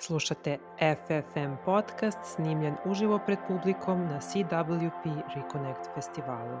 Slušate 0.00 0.58
FFM 0.78 1.54
podcast 1.64 2.18
snimljen 2.34 2.74
uživo 2.84 3.20
pred 3.26 3.38
publikom 3.48 4.04
na 4.04 4.20
CWP 4.20 5.22
Reconnect 5.36 5.90
festivalu. 5.94 6.58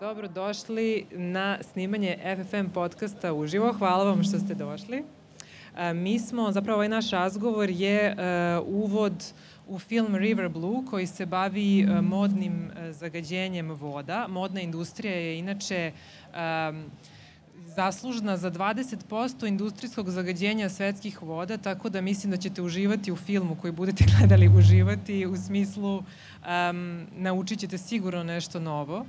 Dobrodošli 0.00 1.06
na 1.10 1.58
snimanje 1.62 2.18
FFM 2.36 2.70
podcasta 2.74 3.32
uživo. 3.32 3.72
Hvala 3.72 4.04
vam 4.04 4.22
što 4.22 4.38
ste 4.38 4.54
došli. 4.54 5.04
Mi 5.94 6.18
smo, 6.18 6.52
zapravo 6.52 6.76
ovaj 6.76 6.88
naš 6.88 7.10
razgovor 7.10 7.70
je 7.70 8.16
uvod 8.66 9.32
u 9.68 9.78
film 9.78 10.16
River 10.16 10.48
Blue 10.48 10.84
koji 10.90 11.06
se 11.06 11.26
bavi 11.26 11.86
modnim 12.02 12.70
zagađenjem 12.90 13.70
voda. 13.70 14.26
Modna 14.28 14.60
industrija 14.60 15.14
je 15.14 15.38
inače 15.38 15.92
zaslužna 17.66 18.36
za 18.36 18.50
20% 18.50 19.48
industrijskog 19.48 20.10
zagađenja 20.10 20.68
svetskih 20.68 21.22
voda, 21.22 21.56
tako 21.56 21.88
da 21.88 22.00
mislim 22.00 22.30
da 22.30 22.36
ćete 22.36 22.62
uživati 22.62 23.12
u 23.12 23.16
filmu 23.16 23.56
koji 23.60 23.72
budete 23.72 24.04
gledali, 24.18 24.48
uživati 24.48 25.26
u 25.26 25.36
smislu 25.36 25.96
um, 25.96 27.06
naučit 27.16 27.58
ćete 27.58 27.78
sigurno 27.78 28.24
nešto 28.24 28.60
novo. 28.60 29.06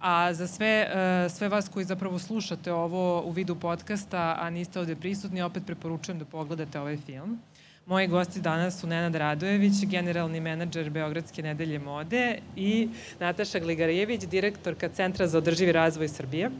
A 0.00 0.34
za 0.34 0.46
sve, 0.46 0.86
uh, 0.88 1.32
sve 1.32 1.48
vas 1.48 1.68
koji 1.68 1.84
zapravo 1.84 2.18
slušate 2.18 2.72
ovo 2.72 3.22
u 3.22 3.30
vidu 3.30 3.54
podcasta, 3.54 4.36
a 4.40 4.50
niste 4.50 4.80
ovde 4.80 4.96
prisutni, 4.96 5.42
opet 5.42 5.66
preporučujem 5.66 6.18
da 6.18 6.24
pogledate 6.24 6.80
ovaj 6.80 6.96
film. 6.96 7.38
Moji 7.86 8.06
gosti 8.06 8.40
danas 8.40 8.80
su 8.80 8.86
Nenad 8.86 9.14
Radojević, 9.14 9.84
generalni 9.86 10.40
menadžer 10.40 10.90
Beogradske 10.90 11.42
nedelje 11.42 11.78
mode 11.78 12.38
i 12.56 12.88
Nataša 13.20 13.58
Gligarijević, 13.58 14.20
direktorka 14.20 14.88
Centra 14.88 15.26
za 15.26 15.38
održivi 15.38 15.72
razvoj 15.72 16.08
Srbije. 16.08 16.50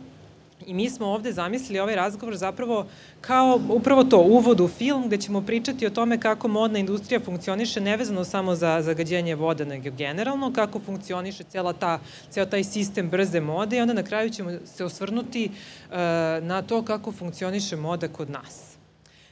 I 0.68 0.74
mi 0.74 0.90
smo 0.90 1.06
ovde 1.06 1.32
zamislili 1.32 1.80
ovaj 1.80 1.96
razgovor 1.96 2.36
zapravo 2.36 2.86
kao 3.20 3.60
upravo 3.68 4.04
to, 4.04 4.18
uvod 4.18 4.60
u 4.60 4.68
film 4.68 5.06
gde 5.06 5.16
ćemo 5.16 5.40
pričati 5.40 5.86
o 5.86 5.90
tome 5.90 6.20
kako 6.20 6.48
modna 6.48 6.78
industrija 6.78 7.20
funkcioniše 7.20 7.80
nevezano 7.80 8.24
samo 8.24 8.54
za 8.54 8.82
zagađenje 8.82 9.34
voda, 9.34 9.64
nego 9.64 9.90
generalno, 9.90 10.52
kako 10.52 10.80
funkcioniše 10.80 11.44
cela 11.44 11.72
ta, 11.72 11.98
ceo 12.30 12.46
taj 12.46 12.64
sistem 12.64 13.08
brze 13.10 13.40
mode 13.40 13.76
i 13.76 13.80
onda 13.80 13.94
na 13.94 14.02
kraju 14.02 14.30
ćemo 14.30 14.50
se 14.64 14.84
osvrnuti 14.84 15.50
uh, 15.50 15.96
na 16.42 16.62
to 16.62 16.82
kako 16.82 17.12
funkcioniše 17.12 17.76
moda 17.76 18.08
kod 18.08 18.30
nas. 18.30 18.76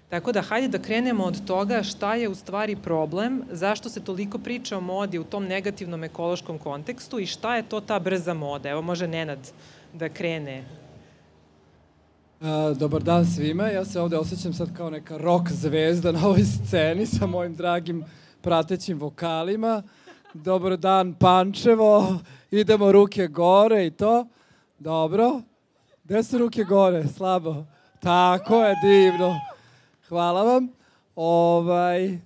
Tako 0.08 0.32
da, 0.32 0.42
hajde 0.42 0.68
da 0.68 0.78
krenemo 0.78 1.24
od 1.24 1.44
toga 1.46 1.82
šta 1.82 2.14
je 2.14 2.28
u 2.28 2.34
stvari 2.34 2.76
problem, 2.76 3.42
zašto 3.50 3.88
se 3.88 4.04
toliko 4.04 4.38
priča 4.38 4.78
o 4.78 4.80
modi 4.80 5.18
u 5.18 5.24
tom 5.24 5.44
negativnom 5.44 6.04
ekološkom 6.04 6.58
kontekstu 6.58 7.18
i 7.18 7.26
šta 7.26 7.56
je 7.56 7.68
to 7.68 7.80
ta 7.80 7.98
brza 7.98 8.34
moda. 8.34 8.68
Evo 8.68 8.82
može 8.82 9.08
Nenad 9.08 9.52
da 9.92 10.08
krene 10.08 10.64
dobar 12.78 13.02
dan 13.02 13.26
svima. 13.26 13.68
Ja 13.68 13.84
se 13.84 14.00
ovde 14.00 14.16
osjećam 14.16 14.52
sad 14.52 14.76
kao 14.76 14.90
neka 14.90 15.16
rock 15.16 15.52
zvezda 15.52 16.12
na 16.12 16.26
ovoj 16.26 16.44
sceni 16.44 17.06
sa 17.06 17.26
mojim 17.26 17.54
dragim 17.54 18.04
pratećim 18.40 18.98
vokalima. 18.98 19.82
Dobar 20.34 20.76
dan 20.76 21.14
Pančevo. 21.14 22.18
Idemo 22.50 22.92
ruke 22.92 23.26
gore 23.26 23.86
i 23.86 23.90
to. 23.90 24.26
Dobro. 24.78 25.40
Gde 26.04 26.22
su 26.22 26.38
ruke 26.38 26.64
gore? 26.64 27.04
Slabo. 27.08 27.64
Tako 28.00 28.64
je, 28.64 28.74
divno. 28.82 29.40
Hvala 30.08 30.42
vam. 30.42 30.68
Ovaj, 31.16 32.18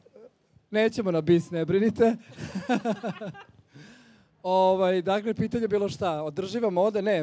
nećemo 0.70 1.10
na 1.10 1.20
bis, 1.20 1.50
ne 1.50 1.64
brinite. 1.64 2.16
ovaj, 4.42 5.02
dakle, 5.02 5.34
pitanje 5.34 5.64
je 5.64 5.68
bilo 5.68 5.88
šta? 5.88 6.22
Održiva 6.22 6.70
moda? 6.70 7.00
Ne, 7.00 7.22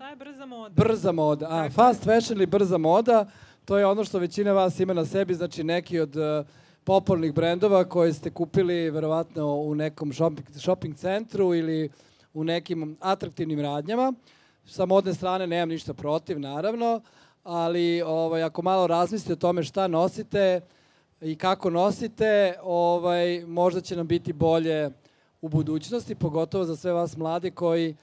Šta 0.00 0.08
je 0.08 0.16
brza 0.16 0.46
moda? 0.46 0.84
Brza 0.84 1.12
moda. 1.12 1.46
A, 1.50 1.70
fast 1.70 2.04
fashion 2.04 2.36
ili 2.36 2.46
brza 2.46 2.78
moda, 2.78 3.26
to 3.64 3.78
je 3.78 3.86
ono 3.86 4.04
što 4.04 4.18
većina 4.18 4.52
vas 4.52 4.80
ima 4.80 4.92
na 4.92 5.04
sebi, 5.04 5.34
znači 5.34 5.64
neki 5.64 6.00
od 6.00 6.16
uh, 6.16 6.46
popularnih 6.84 7.34
brendova 7.34 7.84
koje 7.84 8.12
ste 8.12 8.30
kupili 8.30 8.90
verovatno 8.90 9.54
u 9.54 9.74
nekom 9.74 10.12
shopping, 10.12 10.48
shopping 10.50 10.96
centru 10.96 11.54
ili 11.54 11.90
u 12.34 12.44
nekim 12.44 12.96
atraktivnim 13.00 13.60
radnjama. 13.60 14.12
Sa 14.64 14.86
modne 14.86 15.14
strane 15.14 15.46
nemam 15.46 15.68
ništa 15.68 15.94
protiv, 15.94 16.40
naravno, 16.40 17.00
ali 17.42 18.02
ovaj, 18.02 18.42
ako 18.42 18.62
malo 18.62 18.86
razmislite 18.86 19.32
o 19.32 19.36
tome 19.36 19.62
šta 19.62 19.88
nosite 19.88 20.60
i 21.20 21.36
kako 21.36 21.70
nosite, 21.70 22.54
ovaj, 22.62 23.44
možda 23.46 23.80
će 23.80 23.96
nam 23.96 24.06
biti 24.06 24.32
bolje 24.32 24.90
u 25.40 25.48
budućnosti, 25.48 26.14
pogotovo 26.14 26.64
za 26.64 26.76
sve 26.76 26.92
vas 26.92 27.16
mladi 27.16 27.50
koji 27.50 27.90
E, 27.90 27.94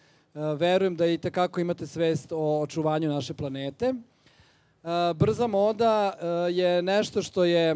verujem 0.58 0.96
da 0.96 1.06
i 1.06 1.18
tekako 1.18 1.60
imate 1.60 1.88
svest 1.88 2.32
o 2.32 2.62
očuvanju 2.62 3.10
naše 3.10 3.34
planete. 3.34 3.86
E, 3.86 3.94
brza 5.14 5.48
moda 5.48 6.14
e, 6.22 6.26
je 6.52 6.82
nešto 6.82 7.22
što 7.22 7.44
je 7.44 7.76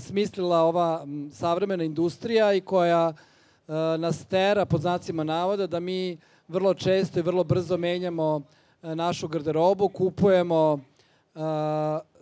smislila 0.00 0.62
ova 0.62 1.06
savremena 1.32 1.84
industrija 1.84 2.54
i 2.54 2.60
koja 2.60 3.12
nas 3.98 4.24
tera 4.24 4.64
pod 4.64 4.80
znacima 4.80 5.24
navoda 5.24 5.66
da 5.66 5.80
mi 5.80 6.18
vrlo 6.48 6.74
često 6.74 7.18
i 7.18 7.22
vrlo 7.22 7.44
brzo 7.44 7.76
menjamo 7.76 8.42
našu 8.82 9.28
garderobu, 9.28 9.88
kupujemo 9.88 10.80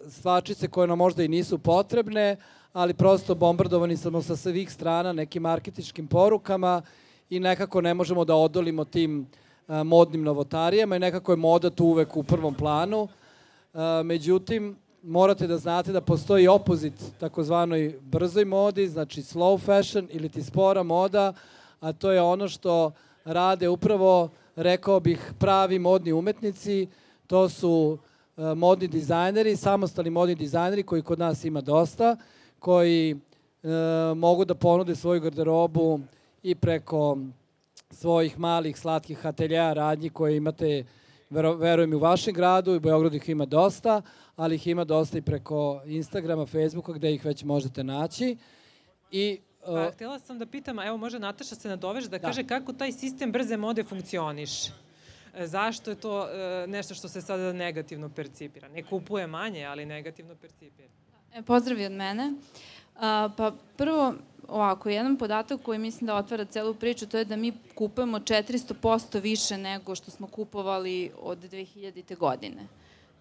stvačice 0.09 0.69
koje 0.69 0.87
nam 0.87 0.99
možda 0.99 1.23
i 1.23 1.29
nisu 1.29 1.59
potrebne, 1.59 2.37
ali 2.73 2.95
prosto 2.95 3.35
bombardovani 3.35 3.97
smo 3.97 4.23
sa 4.23 4.37
svih 4.37 4.73
strana 4.73 5.13
nekim 5.13 5.43
marketičkim 5.43 6.07
porukama 6.07 6.83
i 6.83 7.06
nekako 7.31 7.81
ne 7.81 7.95
možemo 7.95 8.25
da 8.25 8.35
odolimo 8.35 8.85
tim 8.85 9.27
a, 9.69 9.83
modnim 9.83 10.23
novotarijama 10.23 10.97
i 10.97 10.99
nekako 10.99 11.33
je 11.33 11.37
moda 11.37 11.71
tu 11.71 11.85
uvek 11.85 12.17
u 12.17 12.23
prvom 12.23 12.55
planu. 12.55 13.09
A, 13.75 14.03
međutim, 14.05 14.77
morate 15.03 15.47
da 15.47 15.59
znate 15.59 15.93
da 15.93 16.01
postoji 16.01 16.49
opozit 16.49 16.95
takozvanoj 17.21 17.99
brzoj 18.01 18.45
modi, 18.45 18.89
znači 18.89 19.23
slow 19.23 19.61
fashion 19.61 20.09
ili 20.11 20.29
ti 20.29 20.43
spora 20.43 20.83
moda, 20.83 21.33
a 21.81 21.93
to 21.93 22.11
je 22.13 22.23
ono 22.23 22.49
što 22.49 22.93
rade 23.25 23.69
upravo, 23.69 24.29
rekao 24.57 25.01
bih, 25.01 25.33
pravi 25.39 25.79
modni 25.79 26.13
umetnici, 26.13 26.89
to 27.27 27.49
su 27.49 27.99
a, 28.37 28.55
modni 28.55 28.89
dizajneri, 28.89 29.57
samostalni 29.57 30.11
modni 30.11 30.35
dizajneri 30.35 30.83
koji 30.83 31.03
kod 31.03 31.19
nas 31.19 31.45
ima 31.45 31.61
dosta, 31.61 32.17
koji 32.59 33.11
e, 33.13 33.69
mogu 34.15 34.45
da 34.45 34.55
ponude 34.55 34.95
svoju 34.95 35.21
garderobu 35.21 36.01
i 36.47 36.55
preko 36.55 37.19
svojih 37.91 38.39
malih 38.39 38.79
slatkih 38.79 39.27
ateljeja 39.27 39.73
radnji 39.73 40.11
koje 40.11 40.37
imate, 40.37 40.85
verujem 41.31 41.93
i 41.93 41.97
u 41.97 41.99
vašem 41.99 42.35
gradu, 42.35 42.73
i 42.73 42.77
u 42.77 42.81
Beogradu 42.81 43.17
ih 43.17 43.29
ima 43.29 43.45
dosta, 43.45 44.03
ali 44.37 44.55
ih 44.55 44.67
ima 44.67 44.85
dosta 44.85 45.19
i 45.19 45.23
preko 45.23 45.83
Instagrama, 45.87 46.47
Facebooka 46.47 46.93
gde 46.93 47.15
ih 47.15 47.25
već 47.25 47.45
možete 47.45 47.85
naći. 47.85 48.37
I 49.11 49.41
Pa, 49.65 49.91
htjela 49.91 50.19
sam 50.19 50.39
da 50.39 50.47
pitam, 50.47 50.79
evo 50.79 50.97
može 50.97 51.19
Nataša 51.19 51.55
se 51.55 51.69
nadovež 51.69 52.05
da, 52.05 52.19
da 52.19 52.19
kaže 52.19 52.47
kako 52.47 52.73
taj 52.73 52.93
sistem 52.93 53.33
brze 53.33 53.57
mode 53.57 53.85
funkcioniše. 53.85 54.71
Zašto 55.39 55.91
je 55.91 55.97
to 55.97 56.29
e, 56.29 56.67
nešto 56.67 56.95
što 56.95 57.09
se 57.09 57.21
sada 57.23 57.53
negativno 57.53 58.09
percipira? 58.09 58.69
Ne 58.69 58.83
kupuje 58.83 59.27
manje, 59.27 59.65
ali 59.65 59.87
negativno 59.87 60.35
percipira. 60.35 60.89
E, 61.35 61.43
pozdravi 61.43 61.87
od 61.87 61.93
mene. 61.93 62.33
A, 63.01 63.29
pa 63.37 63.53
prvo, 63.77 64.15
ovako, 64.49 64.89
jedan 64.89 65.17
podatak 65.17 65.63
koji 65.63 65.79
mislim 65.79 66.07
da 66.07 66.17
otvara 66.17 66.45
celu 66.45 66.75
priču, 66.75 67.07
to 67.07 67.19
je 67.19 67.25
da 67.25 67.37
mi 67.37 67.53
kupujemo 67.75 68.19
400% 68.19 69.23
više 69.23 69.59
nego 69.59 69.95
što 69.95 70.11
smo 70.11 70.27
kupovali 70.27 71.11
od 71.23 71.39
2000. 71.39 72.17
godine. 72.19 72.67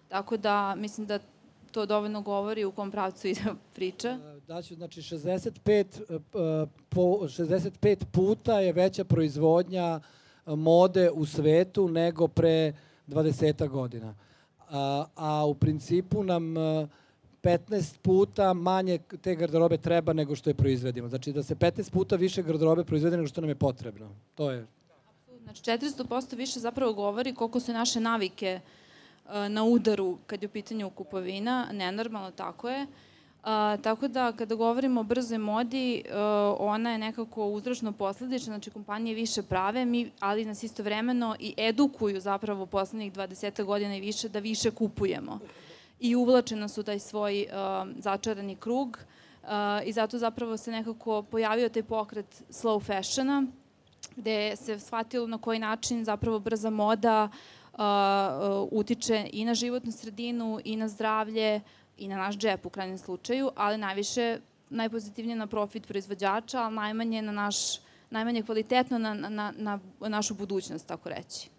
Tako 0.08 0.36
da, 0.36 0.74
mislim 0.74 1.06
da 1.06 1.18
to 1.72 1.86
dovoljno 1.86 2.20
govori 2.20 2.64
u 2.64 2.72
kom 2.72 2.90
pravcu 2.90 3.28
ide 3.28 3.40
priča. 3.74 4.08
E, 4.08 4.40
Daću, 4.46 4.74
znači 4.74 5.02
65, 5.02 5.84
e, 6.00 6.66
po, 6.88 7.00
65 7.00 8.04
puta 8.12 8.60
je 8.60 8.72
veća 8.72 9.04
proizvodnja 9.04 10.00
e, 10.00 10.56
mode 10.56 11.10
u 11.10 11.26
svetu 11.26 11.88
nego 11.88 12.28
pre 12.28 12.72
20 13.08 13.68
godina. 13.68 14.14
A, 14.70 15.06
a 15.16 15.46
u 15.46 15.54
principu 15.54 16.22
nam 16.22 16.54
15 17.46 17.98
puta 18.02 18.52
manje 18.52 18.98
te 19.20 19.34
garderobe 19.34 19.76
treba 19.76 20.12
nego 20.12 20.36
što 20.36 20.50
je 20.50 20.54
proizvedimo. 20.54 21.08
Znači 21.08 21.32
da 21.32 21.42
se 21.42 21.54
15 21.54 21.90
puta 21.90 22.16
više 22.16 22.42
garderobe 22.42 22.84
proizvede 22.84 23.16
nego 23.16 23.28
što 23.28 23.40
nam 23.40 23.50
je 23.50 23.54
potrebno. 23.54 24.10
To 24.34 24.50
je... 24.50 24.66
Znači 25.42 25.62
400% 25.62 26.36
više 26.36 26.60
zapravo 26.60 26.92
govori 26.92 27.34
koliko 27.34 27.60
su 27.60 27.72
naše 27.72 28.00
navike 28.00 28.60
uh, 28.60 29.32
na 29.48 29.64
udaru 29.64 30.18
kad 30.26 30.42
je 30.42 30.46
u 30.46 30.50
pitanju 30.50 30.90
kupovina, 30.90 31.68
nenormalno 31.72 32.30
tako 32.30 32.68
je. 32.68 32.82
Uh, 32.82 33.82
tako 33.82 34.08
da 34.08 34.32
kada 34.32 34.54
govorimo 34.54 35.00
o 35.00 35.04
brzoj 35.04 35.38
modi, 35.38 36.02
uh, 36.04 36.12
ona 36.58 36.92
je 36.92 36.98
nekako 36.98 37.46
uzročno 37.46 37.92
posledična, 37.92 38.52
znači 38.52 38.70
kompanije 38.70 39.14
više 39.14 39.42
prave, 39.42 39.84
mi, 39.84 40.10
ali 40.20 40.44
nas 40.44 40.62
istovremeno 40.62 41.36
i 41.40 41.54
edukuju 41.56 42.20
zapravo 42.20 42.66
poslednjih 42.66 43.12
20 43.12 43.64
godina 43.64 43.96
i 43.96 44.00
više 44.00 44.28
da 44.28 44.38
više 44.38 44.70
kupujemo 44.70 45.38
i 46.00 46.16
uvlače 46.16 46.56
nas 46.56 46.78
u 46.78 46.82
taj 46.82 46.98
svoj 46.98 47.46
uh, 47.48 47.88
začarani 47.98 48.56
krug 48.56 48.98
uh, 49.42 49.48
i 49.84 49.92
zato 49.92 50.18
zapravo 50.18 50.56
se 50.56 50.70
nekako 50.70 51.22
pojavio 51.22 51.68
taj 51.68 51.82
pokret 51.82 52.42
slow 52.50 52.86
fashiona, 52.86 53.42
gde 54.16 54.56
se 54.56 54.78
shvatilo 54.78 55.26
na 55.26 55.38
koji 55.38 55.58
način 55.58 56.04
zapravo 56.04 56.38
brza 56.38 56.70
moda 56.70 57.24
uh, 57.24 57.30
uh, 57.76 58.68
utiče 58.70 59.28
i 59.32 59.44
na 59.44 59.54
životnu 59.54 59.92
sredinu 59.92 60.60
i 60.64 60.76
na 60.76 60.88
zdravlje 60.88 61.60
i 61.96 62.08
na 62.08 62.16
naš 62.16 62.36
džep 62.36 62.66
u 62.66 62.70
krajnjem 62.70 62.98
slučaju, 62.98 63.50
ali 63.56 63.78
najviše, 63.78 64.38
najpozitivnije 64.70 65.36
na 65.36 65.46
profit 65.46 65.86
proizvođača, 65.86 66.62
ali 66.62 66.74
najmanje 66.74 67.22
na 67.22 67.32
naš, 67.32 67.56
najmanje 68.10 68.42
kvalitetno 68.42 68.98
na, 68.98 69.14
na, 69.14 69.28
na, 69.28 69.52
na 69.98 70.08
našu 70.08 70.34
budućnost, 70.34 70.86
tako 70.86 71.08
reći. 71.08 71.55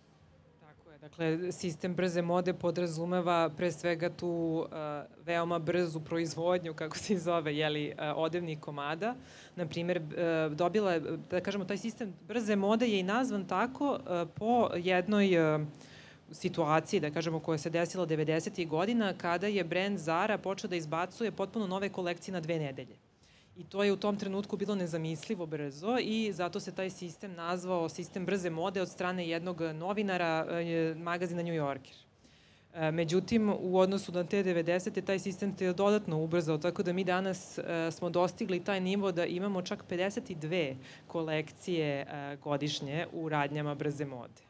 Dakle, 1.08 1.52
sistem 1.52 1.96
brze 1.96 2.22
mode 2.22 2.54
podrazumeva 2.54 3.50
pre 3.50 3.72
svega 3.72 4.10
tu 4.10 4.28
uh, 4.28 4.68
veoma 5.26 5.60
brzu 5.60 6.00
proizvodnju, 6.00 6.74
kako 6.74 6.98
se 6.98 7.18
zove, 7.18 7.56
jeli, 7.56 7.94
uh, 7.94 8.12
odevnih 8.16 8.60
komada. 8.60 9.16
Naprimer, 9.56 9.98
uh, 9.98 10.54
dobila 10.56 10.94
je, 10.94 11.00
da 11.32 11.40
kažemo, 11.40 11.66
taj 11.66 11.78
sistem 11.78 12.14
brze 12.28 12.56
mode 12.56 12.88
je 12.88 13.00
i 13.00 13.04
nazvan 13.04 13.46
tako 13.48 13.92
uh, 13.92 14.28
po 14.36 14.70
jednoj 14.76 15.38
uh, 15.40 15.62
situaciji, 16.32 17.00
da 17.00 17.12
kažemo, 17.12 17.40
koja 17.40 17.58
se 17.58 17.70
desila 17.70 18.08
90. 18.08 18.68
godina, 18.68 19.14
kada 19.18 19.48
je 19.48 19.64
brend 19.64 19.98
Zara 19.98 20.38
počeo 20.38 20.68
da 20.68 20.76
izbacuje 20.76 21.32
potpuno 21.32 21.68
nove 21.68 21.90
kolekcije 21.90 22.34
na 22.34 22.40
dve 22.40 22.60
nedelje. 22.60 23.07
I 23.58 23.64
to 23.64 23.84
je 23.84 23.94
u 23.94 23.98
tom 23.98 24.18
trenutku 24.18 24.58
bilo 24.58 24.76
nezamislivo 24.76 25.46
brzo 25.46 25.98
i 26.02 26.32
zato 26.34 26.60
se 26.60 26.72
taj 26.72 26.90
sistem 26.90 27.34
nazvao 27.34 27.90
sistem 27.90 28.26
brze 28.26 28.50
mode 28.50 28.82
od 28.82 28.90
strane 28.90 29.28
jednog 29.30 29.62
novinara 29.62 30.46
magazina 30.98 31.44
New 31.44 31.54
Yorker. 31.54 31.96
E, 32.74 32.92
međutim, 32.92 33.50
u 33.60 33.78
odnosu 33.78 34.12
na 34.12 34.24
te 34.24 34.44
90. 34.44 35.06
taj 35.06 35.20
sistem 35.20 35.56
te 35.56 35.74
dodatno 35.74 36.24
ubrzao, 36.24 36.58
tako 36.58 36.84
da 36.84 36.94
mi 36.94 37.04
danas 37.04 37.58
e, 37.58 37.92
smo 37.92 38.10
dostigli 38.10 38.64
taj 38.64 38.82
nivo 38.82 39.12
da 39.12 39.26
imamo 39.26 39.62
čak 39.62 39.84
52 39.90 40.76
kolekcije 41.08 42.06
godišnje 42.44 43.08
u 43.14 43.30
radnjama 43.30 43.76
brze 43.76 44.06
mode 44.06 44.48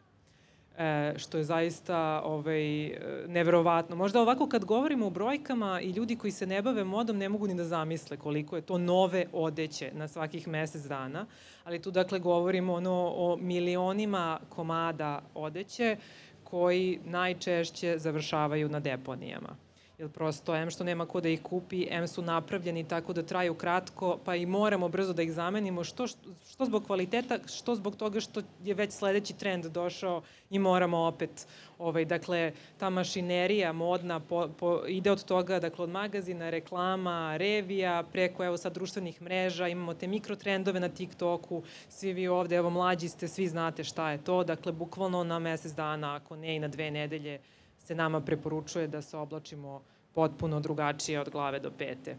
e, 0.78 1.14
što 1.18 1.38
je 1.38 1.44
zaista 1.44 2.22
ovaj, 2.26 2.92
neverovatno. 3.28 3.96
Možda 3.96 4.22
ovako 4.22 4.48
kad 4.48 4.66
govorimo 4.66 5.08
o 5.08 5.10
brojkama 5.10 5.82
i 5.82 5.90
ljudi 5.90 6.16
koji 6.16 6.32
se 6.32 6.48
ne 6.48 6.62
bave 6.62 6.84
modom 6.84 7.18
ne 7.18 7.30
mogu 7.30 7.48
ni 7.48 7.56
da 7.56 7.64
zamisle 7.64 8.18
koliko 8.18 8.56
je 8.56 8.62
to 8.62 8.78
nove 8.78 9.26
odeće 9.34 9.92
na 9.94 10.08
svakih 10.08 10.48
mesec 10.48 10.84
dana, 10.84 11.26
ali 11.64 11.82
tu 11.82 11.92
dakle 11.92 12.20
govorimo 12.20 12.74
ono 12.74 13.14
o 13.16 13.38
milionima 13.42 14.40
komada 14.50 15.22
odeće 15.34 15.98
koji 16.44 17.00
najčešće 17.06 17.98
završavaju 17.98 18.70
na 18.70 18.80
deponijama 18.80 19.67
jer 19.98 20.10
prosto, 20.10 20.56
M 20.56 20.70
što 20.70 20.84
nema 20.84 21.06
ko 21.06 21.22
da 21.22 21.30
ih 21.30 21.42
kupi, 21.42 21.88
M 21.90 22.08
su 22.08 22.22
napravljeni 22.22 22.84
tako 22.88 23.14
da 23.14 23.24
traju 23.24 23.54
kratko, 23.54 24.18
pa 24.26 24.36
i 24.36 24.46
moramo 24.46 24.90
brzo 24.90 25.14
da 25.14 25.22
ih 25.22 25.34
zamenimo, 25.34 25.84
što, 25.84 26.08
što 26.52 26.66
zbog 26.66 26.86
kvaliteta, 26.86 27.40
što 27.48 27.76
zbog 27.76 27.96
toga 27.96 28.20
što 28.20 28.42
je 28.64 28.74
već 28.74 28.92
sledeći 28.92 29.34
trend 29.34 29.66
došao 29.66 30.22
i 30.50 30.60
moramo 30.60 30.98
opet, 30.98 31.48
ovaj, 31.80 32.06
dakle, 32.06 32.52
ta 32.78 32.90
mašinerija 32.90 33.74
modna 33.74 34.20
po, 34.20 34.48
po, 34.60 34.82
ide 34.88 35.12
od 35.12 35.24
toga, 35.24 35.60
dakle, 35.60 35.84
od 35.84 35.90
magazina, 35.90 36.50
reklama, 36.50 37.38
revija, 37.38 38.04
preko, 38.12 38.46
evo 38.46 38.58
sad, 38.58 38.74
društvenih 38.74 39.22
mreža, 39.22 39.68
imamo 39.68 39.94
te 39.94 40.08
mikrotrendove 40.08 40.80
na 40.80 40.90
TikToku, 40.90 41.64
svi 41.90 42.14
vi 42.14 42.28
ovde, 42.28 42.56
evo, 42.56 42.70
mlađi 42.70 43.10
ste, 43.10 43.28
svi 43.28 43.48
znate 43.48 43.84
šta 43.84 44.12
je 44.12 44.24
to, 44.24 44.44
dakle, 44.44 44.72
bukvalno 44.72 45.24
na 45.24 45.40
mesec 45.40 45.72
dana, 45.72 46.16
ako 46.16 46.36
ne 46.36 46.56
i 46.56 46.60
na 46.60 46.68
dve 46.68 46.92
nedelje, 46.92 47.40
se 47.88 47.96
nama 47.96 48.22
preporučuje 48.22 48.88
da 48.88 49.02
se 49.02 49.18
oblačimo 49.18 49.82
potpuno 50.14 50.60
drugačije 50.60 51.22
od 51.22 51.30
glave 51.30 51.60
do 51.60 51.72
pete. 51.72 52.18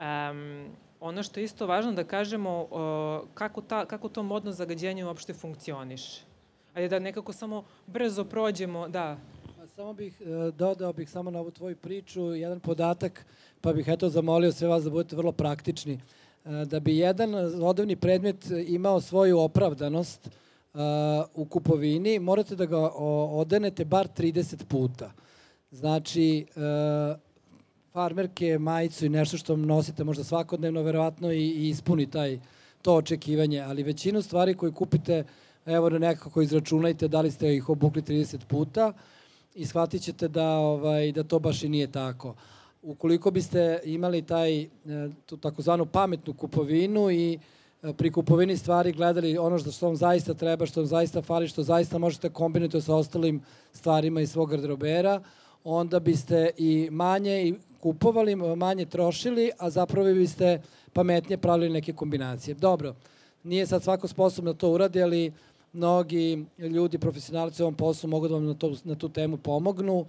Um, 0.00 0.66
ono 1.00 1.22
što 1.22 1.40
je 1.40 1.44
isto 1.44 1.66
važno 1.66 1.92
da 1.92 2.04
kažemo 2.04 2.62
uh, 2.62 3.28
kako, 3.34 3.60
ta, 3.60 3.86
kako 3.86 4.08
to 4.08 4.22
modno 4.22 4.52
zagađenje 4.52 5.04
uopšte 5.04 5.34
funkcioniše. 5.34 6.24
Ajde 6.74 6.88
da 6.88 6.98
nekako 6.98 7.32
samo 7.32 7.64
brzo 7.86 8.24
prođemo, 8.24 8.88
da. 8.88 9.16
Samo 9.76 9.92
bih, 9.92 10.20
uh, 10.20 10.54
dodao 10.54 10.92
bih 10.92 11.10
samo 11.10 11.30
na 11.30 11.40
ovu 11.40 11.50
tvoju 11.50 11.76
priču 11.76 12.34
jedan 12.34 12.60
podatak, 12.60 13.26
pa 13.60 13.72
bih 13.72 13.88
eto 13.88 14.08
zamolio 14.08 14.52
sve 14.52 14.68
vas 14.68 14.84
da 14.84 14.90
budete 14.90 15.16
vrlo 15.16 15.32
praktični. 15.32 16.00
Uh, 16.44 16.62
da 16.68 16.80
bi 16.80 16.98
jedan 16.98 17.34
odevni 17.62 17.96
predmet 17.96 18.50
imao 18.66 19.00
svoju 19.00 19.38
opravdanost, 19.38 20.28
u 21.34 21.44
kupovini, 21.44 22.18
morate 22.18 22.56
da 22.56 22.66
ga 22.66 22.90
odenete 23.30 23.84
bar 23.84 24.08
30 24.16 24.64
puta. 24.64 25.12
Znači, 25.70 26.46
uh, 26.56 27.16
farmerke, 27.92 28.58
majicu 28.58 29.06
i 29.06 29.08
nešto 29.08 29.36
što 29.36 29.56
nosite 29.56 30.04
možda 30.04 30.24
svakodnevno, 30.24 30.82
verovatno 30.82 31.32
i, 31.32 31.40
i 31.40 31.68
ispuni 31.68 32.10
taj, 32.10 32.38
to 32.82 32.94
očekivanje, 32.94 33.60
ali 33.60 33.82
većinu 33.82 34.22
stvari 34.22 34.54
koje 34.54 34.72
kupite, 34.72 35.24
evo 35.66 35.90
nekako 35.90 36.42
izračunajte 36.42 37.08
da 37.08 37.20
li 37.20 37.30
ste 37.30 37.54
ih 37.54 37.68
obukli 37.68 38.02
30 38.02 38.44
puta 38.44 38.92
i 39.54 39.66
shvatit 39.66 40.02
ćete 40.02 40.28
da, 40.28 40.48
ovaj, 40.48 41.12
da 41.12 41.22
to 41.22 41.38
baš 41.38 41.62
i 41.62 41.68
nije 41.68 41.92
tako. 41.92 42.34
Ukoliko 42.82 43.30
biste 43.30 43.80
imali 43.84 44.22
taj, 44.22 44.62
e, 44.62 44.68
tu 45.26 45.36
takozvanu 45.36 45.86
pametnu 45.86 46.34
kupovinu 46.34 47.10
i 47.10 47.34
E, 47.34 47.38
pri 47.92 48.10
kupovini 48.10 48.56
stvari 48.56 48.92
gledali 48.92 49.38
ono 49.38 49.58
što 49.58 49.86
vam 49.86 49.96
zaista 49.96 50.34
treba, 50.34 50.66
što 50.66 50.80
vam 50.80 50.86
zaista 50.86 51.22
fali, 51.22 51.48
što 51.48 51.62
zaista 51.62 51.98
možete 51.98 52.30
kombinovati 52.30 52.80
sa 52.80 52.94
ostalim 52.94 53.42
stvarima 53.72 54.20
iz 54.20 54.30
svog 54.30 54.50
gardrobera, 54.50 55.20
onda 55.64 56.00
biste 56.00 56.50
i 56.56 56.88
manje 56.90 57.42
i 57.42 57.54
kupovali, 57.80 58.36
manje 58.36 58.86
trošili, 58.86 59.50
a 59.58 59.70
zapravo 59.70 60.14
biste 60.14 60.62
pametnije 60.92 61.38
pravili 61.38 61.70
neke 61.70 61.92
kombinacije. 61.92 62.54
Dobro, 62.54 62.94
nije 63.44 63.66
sad 63.66 63.82
svako 63.82 64.08
sposobno 64.08 64.52
da 64.52 64.58
to 64.58 64.70
uradi, 64.70 65.02
ali 65.02 65.32
mnogi 65.72 66.44
ljudi, 66.58 66.98
profesionalci 66.98 67.62
u 67.62 67.66
ovom 67.66 67.74
poslu 67.74 68.10
mogu 68.10 68.28
da 68.28 68.34
vam 68.34 68.46
na, 68.46 68.54
to, 68.54 68.72
na 68.84 68.94
tu 68.94 69.08
temu 69.08 69.36
pomognu, 69.36 69.98
uh, 69.98 70.06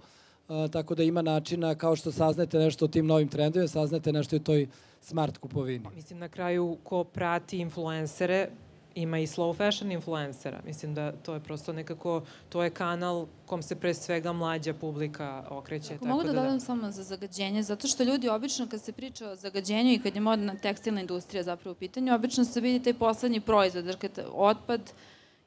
tako 0.72 0.94
da 0.94 1.02
ima 1.02 1.22
načina, 1.22 1.74
kao 1.74 1.96
što 1.96 2.12
saznajete 2.12 2.58
nešto 2.58 2.84
o 2.84 2.88
tim 2.88 3.06
novim 3.06 3.28
trendovima, 3.28 3.68
saznajete 3.68 4.12
nešto 4.12 4.36
o 4.36 4.38
toj 4.38 4.66
smart 5.00 5.38
kupovini. 5.38 5.86
Mislim, 5.94 6.18
na 6.18 6.28
kraju, 6.28 6.76
ko 6.84 7.04
prati 7.04 7.58
influencere, 7.58 8.48
ima 8.94 9.18
i 9.18 9.26
slow 9.26 9.56
fashion 9.56 9.92
influencera. 9.92 10.60
Mislim 10.66 10.94
da 10.94 11.12
to 11.12 11.34
je 11.34 11.40
prosto 11.40 11.72
nekako, 11.72 12.22
to 12.48 12.62
je 12.62 12.70
kanal 12.70 13.26
kom 13.46 13.62
se 13.62 13.76
pre 13.76 13.94
svega 13.94 14.32
mlađa 14.32 14.74
publika 14.74 15.44
okreće. 15.50 15.88
Tako, 15.88 16.06
mogu 16.06 16.22
da, 16.22 16.32
da 16.32 16.40
dodam 16.40 16.60
samo 16.60 16.90
za 16.90 17.02
zagađenje, 17.02 17.62
zato 17.62 17.88
što 17.88 18.02
ljudi 18.02 18.28
obično 18.28 18.66
kad 18.66 18.80
se 18.82 18.92
priča 18.92 19.30
o 19.30 19.36
zagađenju 19.36 19.92
i 19.92 19.98
kad 19.98 20.14
je 20.14 20.20
modna 20.20 20.54
tekstilna 20.54 21.00
industrija 21.00 21.42
zapravo 21.42 21.72
u 21.72 21.78
pitanju, 21.78 22.14
obično 22.14 22.44
se 22.44 22.60
vidi 22.60 22.84
taj 22.84 22.94
poslednji 22.94 23.40
proizvod, 23.40 23.84
dakle 23.84 24.08
otpad, 24.32 24.80
uh, 24.80 24.88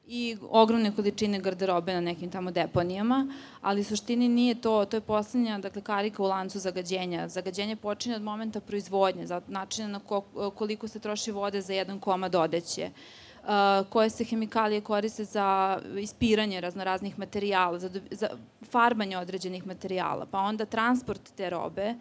i 0.06 0.36
ogromne 0.50 0.92
količine 0.96 1.38
garderobe 1.40 1.94
na 1.94 2.00
nekim 2.00 2.30
tamo 2.30 2.50
deponijama, 2.50 3.26
ali 3.60 3.84
suštini 3.84 4.28
nije 4.28 4.54
to, 4.54 4.84
to 4.84 4.96
je 4.96 5.00
poslednja, 5.00 5.58
dakle, 5.58 5.82
karika 5.82 6.22
u 6.22 6.26
lancu 6.26 6.58
zagađenja. 6.58 7.28
Zagađenje 7.28 7.76
počinje 7.76 8.16
od 8.16 8.22
momenta 8.22 8.60
proizvodnje, 8.60 9.26
za 9.26 9.40
načina 9.48 9.88
na 9.88 10.00
koliko 10.54 10.88
se 10.88 10.98
troši 10.98 11.30
vode 11.30 11.60
za 11.60 11.72
jedan 11.72 12.00
komad 12.00 12.34
odeće, 12.34 12.90
koje 13.88 14.10
se 14.10 14.24
hemikalije 14.24 14.80
koriste 14.80 15.24
za 15.24 15.78
ispiranje 15.98 16.60
raznoraznih 16.60 17.18
materijala, 17.18 17.78
za, 17.78 17.90
za 18.10 18.28
farbanje 18.70 19.18
određenih 19.18 19.66
materijala, 19.66 20.26
pa 20.26 20.38
onda 20.38 20.64
transport 20.64 21.30
te 21.36 21.50
robe, 21.50 21.94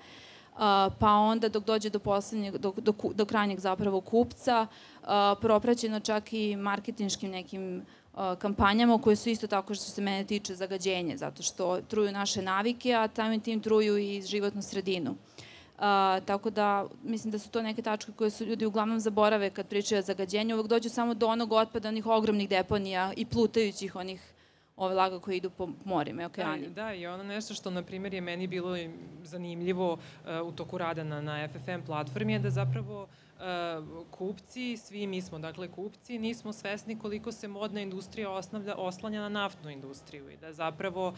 pa 0.99 1.11
onda 1.13 1.49
dok 1.49 1.63
dođe 1.65 1.89
do 1.89 1.99
poslednjeg, 1.99 2.57
do, 2.57 2.73
do, 2.77 2.93
do 3.13 3.25
krajnjeg 3.25 3.59
zapravo 3.59 4.01
kupca, 4.01 4.67
propraćeno 5.41 5.99
čak 5.99 6.33
i 6.33 6.55
marketinškim 6.55 7.31
nekim 7.31 7.85
kampanjama 8.39 9.01
koje 9.01 9.15
su 9.15 9.29
isto 9.29 9.47
tako 9.47 9.75
što 9.75 9.85
se 9.85 10.01
mene 10.01 10.23
tiče 10.23 10.55
zagađenje, 10.55 11.17
zato 11.17 11.43
što 11.43 11.81
truju 11.81 12.11
naše 12.11 12.41
navike, 12.41 12.93
a 12.93 13.07
tamim 13.07 13.39
tim 13.39 13.59
truju 13.59 13.97
i 13.97 14.21
životnu 14.21 14.61
sredinu. 14.61 15.11
Uh, 15.11 16.25
tako 16.25 16.49
da 16.49 16.85
mislim 17.03 17.31
da 17.31 17.39
su 17.39 17.49
to 17.49 17.61
neke 17.61 17.81
tačke 17.81 18.11
koje 18.11 18.29
su 18.29 18.45
ljudi 18.45 18.65
uglavnom 18.65 18.99
zaborave 18.99 19.49
kad 19.49 19.67
pričaju 19.67 19.99
o 19.99 20.01
zagađenju. 20.01 20.55
Uvek 20.55 20.67
dođu 20.67 20.89
samo 20.89 21.13
do 21.13 21.27
onog 21.27 21.51
otpada, 21.51 21.89
onih 21.89 22.05
ogromnih 22.05 22.49
deponija 22.49 23.13
i 23.15 23.25
plutajućih 23.25 23.95
onih 23.95 24.33
ove 24.77 24.95
laga 24.95 25.19
koje 25.19 25.37
idu 25.37 25.49
po 25.49 25.69
morima 25.85 26.21
i 26.21 26.25
okeanima. 26.25 26.67
Da, 26.67 26.83
da, 26.83 26.93
i 26.93 27.07
ono 27.07 27.23
nešto 27.23 27.53
što, 27.53 27.69
na 27.69 27.83
primjer, 27.83 28.13
je 28.13 28.21
meni 28.21 28.47
bilo 28.47 28.77
zanimljivo 29.23 29.93
uh, 29.93 30.47
u 30.47 30.51
toku 30.51 30.77
rada 30.77 31.03
na, 31.03 31.21
na 31.21 31.47
FFM 31.47 31.85
platformi 31.85 32.33
je 32.33 32.39
da 32.39 32.49
zapravo 32.49 33.03
uh, 33.03 33.09
kupci, 34.11 34.77
svi 34.77 35.07
mi 35.07 35.21
smo, 35.21 35.39
dakle, 35.39 35.67
kupci, 35.67 36.19
nismo 36.19 36.53
svesni 36.53 36.99
koliko 36.99 37.31
se 37.31 37.47
modna 37.47 37.81
industrija 37.81 38.31
osnavlja, 38.31 38.75
oslanja 38.75 39.21
na 39.21 39.29
naftnu 39.29 39.69
industriju 39.69 40.29
i 40.29 40.37
da 40.37 40.53
zapravo 40.53 41.07
uh, 41.07 41.15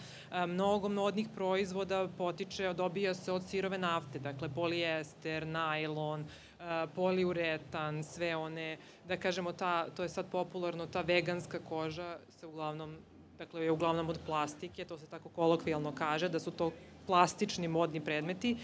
mnogo 0.47 0.89
modnih 0.89 1.27
proizvoda 1.35 2.07
potiče, 2.17 2.73
dobija 2.73 3.13
se 3.13 3.31
od 3.31 3.43
sirove 3.47 3.77
nafte, 3.77 4.19
dakle, 4.19 4.49
polijester, 4.49 5.47
najlon, 5.47 6.21
uh, 6.21 6.65
poliuretan, 6.95 8.03
sve 8.03 8.35
one, 8.35 8.77
da 9.07 9.17
kažemo, 9.17 9.51
ta, 9.51 9.89
to 9.89 10.03
je 10.03 10.09
sad 10.09 10.25
popularno, 10.31 10.85
ta 10.85 11.01
veganska 11.01 11.59
koža 11.59 12.19
se 12.29 12.47
uglavnom 12.47 12.97
dakle 13.37 13.63
je 13.63 13.71
uglavnom 13.71 14.09
od 14.09 14.19
plastike, 14.25 14.85
to 14.85 14.97
se 14.97 15.05
tako 15.07 15.29
kolokvijalno 15.29 15.91
kaže, 15.95 16.29
da 16.29 16.39
su 16.39 16.51
to 16.51 16.71
plastični 17.07 17.67
modni 17.67 17.99
predmeti 17.99 18.57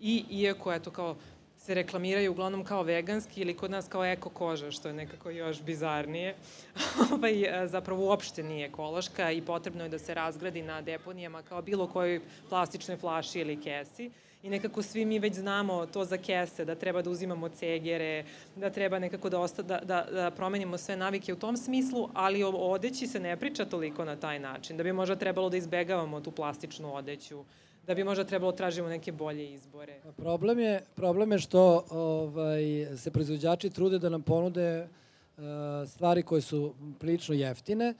i 0.00 0.24
iako 0.30 0.72
eto 0.72 0.90
kao 0.90 1.16
se 1.64 1.74
reklamiraju 1.74 2.30
uglavnom 2.30 2.64
kao 2.64 2.82
veganski 2.82 3.40
ili 3.40 3.56
kod 3.56 3.70
nas 3.70 3.88
kao 3.88 4.04
eko 4.04 4.28
koža, 4.28 4.70
što 4.70 4.88
je 4.88 4.94
nekako 4.94 5.30
još 5.30 5.62
bizarnije, 5.62 6.34
ovaj, 7.12 7.34
zapravo 7.66 8.04
uopšte 8.04 8.42
nije 8.42 8.66
ekološka 8.66 9.30
i 9.32 9.40
potrebno 9.42 9.84
je 9.84 9.88
da 9.88 9.98
se 9.98 10.14
razgradi 10.14 10.62
na 10.62 10.82
deponijama 10.82 11.42
kao 11.42 11.62
bilo 11.62 11.86
kojoj 11.86 12.20
plastičnoj 12.48 12.96
flaši 12.96 13.40
ili 13.40 13.60
kesi. 13.60 14.10
I 14.42 14.50
nekako 14.50 14.82
svi 14.82 15.04
mi 15.04 15.18
već 15.18 15.34
znamo 15.34 15.86
to 15.86 16.04
za 16.04 16.16
kese, 16.16 16.64
da 16.64 16.74
treba 16.74 17.02
da 17.02 17.10
uzimamo 17.10 17.48
cegere, 17.48 18.24
da 18.56 18.70
treba 18.70 18.98
nekako 18.98 19.30
da, 19.30 19.40
osta, 19.40 19.62
da, 19.62 19.80
da, 19.80 20.06
da 20.12 20.30
promenimo 20.30 20.78
sve 20.78 20.96
navike 20.96 21.32
u 21.32 21.36
tom 21.36 21.56
smislu, 21.56 22.08
ali 22.14 22.42
o 22.42 22.50
odeći 22.50 23.06
se 23.06 23.20
ne 23.20 23.36
priča 23.36 23.64
toliko 23.64 24.04
na 24.04 24.16
taj 24.16 24.38
način, 24.38 24.76
da 24.76 24.82
bi 24.82 24.92
možda 24.92 25.16
trebalo 25.16 25.48
da 25.48 25.56
izbegavamo 25.56 26.20
tu 26.20 26.30
plastičnu 26.30 26.94
odeću, 26.94 27.44
da 27.86 27.94
bi 27.94 28.04
možda 28.04 28.24
trebalo 28.24 28.52
da 28.52 28.56
tražimo 28.56 28.88
neke 28.88 29.12
bolje 29.12 29.52
izbore. 29.52 30.00
Pa 30.02 30.12
problem 30.12 30.58
je, 30.58 30.80
problem 30.94 31.32
je 31.32 31.38
što 31.38 31.84
ovaj, 31.90 32.86
se 32.96 33.10
proizvođači 33.10 33.70
trude 33.70 33.98
da 33.98 34.08
nam 34.08 34.22
ponude 34.22 34.82
uh, 34.82 35.44
stvari 35.88 36.22
koje 36.22 36.40
su 36.40 36.74
prilično 36.98 37.34
jeftine, 37.34 37.94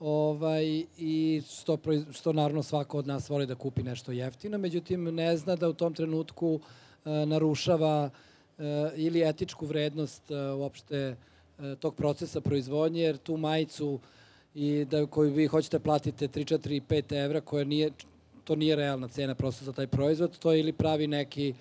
ovaj, 0.00 0.84
i 0.98 1.42
što, 1.50 1.78
što 2.12 2.32
naravno 2.32 2.62
svako 2.62 2.98
od 2.98 3.06
nas 3.06 3.28
voli 3.28 3.46
da 3.46 3.54
kupi 3.54 3.82
nešto 3.82 4.12
jeftino, 4.12 4.58
međutim 4.58 5.04
ne 5.04 5.36
zna 5.36 5.56
da 5.56 5.68
u 5.68 5.72
tom 5.72 5.94
trenutku 5.94 6.54
uh, 6.54 7.12
narušava 7.26 8.10
uh, 8.58 8.64
ili 8.96 9.28
etičku 9.28 9.66
vrednost 9.66 10.30
uopšte 10.58 11.16
tog 11.78 11.94
procesa 11.94 12.40
proizvodnje, 12.40 13.02
jer 13.02 13.16
tu 13.16 13.36
majicu 13.36 14.00
i 14.54 14.84
da 14.84 15.06
koju 15.06 15.32
vi 15.32 15.46
hoćete 15.46 15.78
platite 15.78 16.28
3, 16.28 16.58
4, 16.58 16.80
5 16.88 17.24
evra, 17.24 17.40
koja 17.40 17.64
nije 17.64 17.90
to 18.44 18.56
nije 18.56 18.76
realna 18.76 19.08
cena 19.08 19.34
prosto 19.34 19.64
za 19.64 19.72
taj 19.72 19.86
proizvod, 19.86 20.38
to 20.38 20.52
je 20.52 20.60
ili 20.60 20.72
pravi 20.72 21.06
neki 21.06 21.54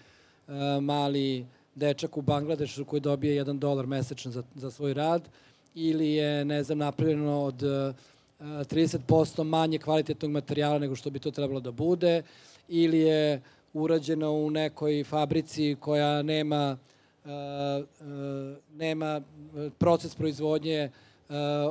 uh, 0.47 0.53
mali 0.81 1.45
dečak 1.75 2.17
u 2.17 2.21
Bangladešu 2.21 2.85
koji 2.85 2.99
dobije 2.99 3.45
1 3.45 3.59
dolar 3.59 3.87
mesečno 3.87 4.31
za, 4.31 4.43
za 4.55 4.71
svoj 4.71 4.93
rad, 4.93 5.29
ili 5.75 6.11
je, 6.11 6.45
ne 6.45 6.63
znam, 6.63 6.77
napravljeno 6.77 7.41
od 7.43 7.63
uh, 7.63 7.95
30% 8.39 9.43
manje 9.43 9.77
kvalitetnog 9.77 10.31
materijala 10.31 10.79
nego 10.79 10.95
što 10.95 11.09
bi 11.09 11.19
to 11.19 11.31
trebalo 11.31 11.59
da 11.59 11.71
bude, 11.71 12.23
ili 12.67 12.99
je 12.99 13.41
urađeno 13.73 14.31
u 14.31 14.49
nekoj 14.49 15.03
fabrici 15.03 15.75
koja 15.79 16.21
nema, 16.21 16.77
uh, 17.25 17.31
uh, 17.31 18.57
nema 18.75 19.21
proces 19.77 20.15
proizvodnje 20.15 20.89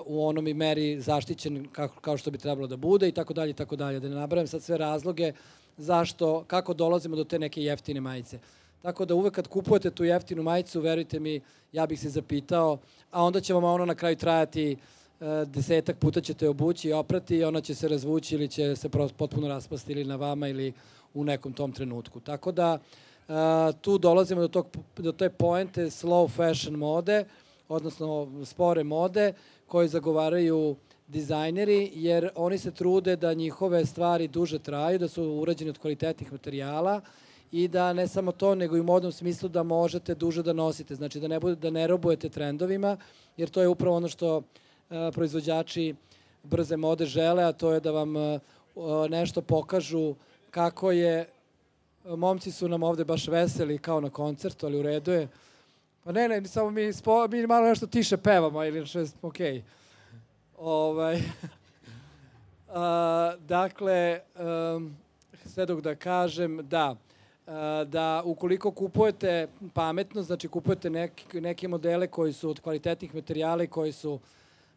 u 0.07 0.27
onom 0.27 0.49
i 0.49 0.55
meri 0.55 1.01
zaštićen 1.01 1.69
kako, 1.73 2.01
kao 2.01 2.17
što 2.17 2.31
bi 2.31 2.39
trebalo 2.39 2.67
da 2.67 2.77
bude 2.77 3.09
i 3.09 3.13
tako 3.13 3.35
dalje 3.35 3.51
i 3.51 3.55
tako 3.55 3.77
dalje. 3.77 4.01
Da 4.01 4.09
ne 4.09 4.15
nabravam 4.15 4.47
sad 4.47 4.63
sve 4.63 4.79
razloge 4.79 5.33
zašto, 5.77 6.45
kako 6.47 6.75
dolazimo 6.75 7.17
do 7.17 7.25
te 7.25 7.39
neke 7.39 7.63
jeftine 7.63 8.01
majice. 8.01 8.39
Tako 8.83 9.05
da 9.05 9.15
uvek 9.15 9.35
kad 9.35 9.49
kupujete 9.49 9.91
tu 9.91 10.05
jeftinu 10.05 10.43
majicu, 10.43 10.81
verujte 10.81 11.21
mi, 11.21 11.41
ja 11.73 11.87
bih 11.87 12.01
se 12.01 12.09
zapitao, 12.09 12.79
a 13.11 13.25
onda 13.25 13.41
će 13.41 13.55
vam 13.55 13.65
ono 13.65 13.87
na 13.87 13.95
kraju 13.95 14.17
trajati 14.17 14.77
uh, 14.77 15.27
desetak 15.47 15.99
puta 15.99 16.21
ćete 16.21 16.49
obući 16.49 16.89
i 16.89 16.93
oprati 16.93 17.37
i 17.37 17.45
ona 17.45 17.61
će 17.61 17.75
se 17.75 17.89
razvući 17.89 18.35
ili 18.35 18.49
će 18.49 18.77
se 18.77 18.89
potpuno 19.17 19.49
raspasti 19.49 19.93
ili 19.93 20.05
na 20.05 20.17
vama 20.17 20.49
ili 20.49 20.73
u 21.15 21.25
nekom 21.25 21.53
tom 21.53 21.73
trenutku. 21.73 22.21
Tako 22.21 22.53
da 22.53 22.79
uh, 23.29 23.35
tu 23.81 23.99
dolazimo 23.99 24.41
do, 24.41 24.49
tog, 24.49 24.67
do 24.97 25.13
te 25.13 25.31
poente 25.31 25.85
slow 25.85 26.31
fashion 26.31 26.75
mode, 26.75 27.21
uh, 27.21 27.27
odnosno 27.69 28.29
spore 28.45 28.85
mode, 28.85 29.33
koje 29.67 29.89
zagovaraju 29.89 30.77
dizajneri, 31.09 31.91
jer 31.95 32.31
oni 32.37 32.59
se 32.59 32.71
trude 32.71 33.17
da 33.17 33.35
njihove 33.35 33.87
stvari 33.87 34.29
duže 34.29 34.59
traju, 34.59 34.99
da 34.99 35.09
su 35.09 35.25
urađene 35.25 35.71
od 35.71 35.79
kvalitetnih 35.79 36.33
materijala 36.33 37.01
i 37.53 37.69
da 37.69 37.93
ne 37.93 38.09
samo 38.09 38.33
to, 38.33 38.55
nego 38.55 38.77
i 38.77 38.81
u 38.81 38.85
modnom 38.85 39.13
smislu 39.13 39.49
da 39.49 39.63
možete 39.63 40.15
duže 40.15 40.43
da 40.43 40.53
nosite. 40.53 40.95
Znači 40.95 41.21
da 41.21 41.29
ne, 41.29 41.41
bude, 41.41 41.57
da 41.57 41.71
ne 41.71 41.87
robujete 41.87 42.29
trendovima, 42.29 42.97
jer 43.37 43.49
to 43.49 43.61
je 43.61 43.69
upravo 43.69 43.97
ono 43.97 44.09
što 44.09 44.37
uh, 44.37 44.45
proizvođači 45.13 45.95
brze 46.43 46.77
mode 46.77 47.07
žele, 47.07 47.45
a 47.45 47.53
to 47.53 47.73
je 47.73 47.81
da 47.81 47.91
vam 47.91 48.17
uh, 48.17 48.41
nešto 49.11 49.43
pokažu 49.43 50.15
kako 50.51 50.91
je 50.93 51.29
momci 52.05 52.53
su 52.53 52.69
nam 52.69 52.83
ovde 52.83 53.05
baš 53.05 53.29
veseli 53.29 53.79
kao 53.79 54.01
na 54.01 54.11
koncertu, 54.11 54.67
ali 54.67 54.79
u 54.79 54.83
redu 54.83 55.13
je. 55.13 55.29
Pa 56.05 56.13
ne, 56.13 56.29
ne, 56.29 56.45
samo 56.45 56.71
mi, 56.71 56.93
spo, 56.93 57.29
mi 57.29 57.47
malo 57.47 57.69
nešto 57.69 57.87
tiše 57.87 58.17
pevamo, 58.17 58.65
ili 58.65 58.87
što 58.87 58.99
je 58.99 59.07
okej. 59.23 59.55
Okay. 59.55 59.63
Ovaj, 60.59 61.23
a, 62.69 63.35
dakle, 63.49 64.21
um, 64.75 64.97
sve 65.47 65.67
dok 65.67 65.81
da 65.81 65.95
kažem, 65.95 66.69
da, 66.69 66.97
a, 67.47 67.85
da 67.89 68.23
ukoliko 68.25 68.71
kupujete 68.71 69.49
pametno, 69.75 70.23
znači 70.23 70.49
kupujete 70.49 70.91
neki, 70.91 71.41
neke 71.41 71.69
modele 71.69 72.07
koji 72.07 72.33
su 72.33 72.51
od 72.51 72.61
kvalitetnih 72.61 73.15
materijala 73.15 73.63
i 73.63 73.67
koji 73.67 73.93
su 73.93 74.19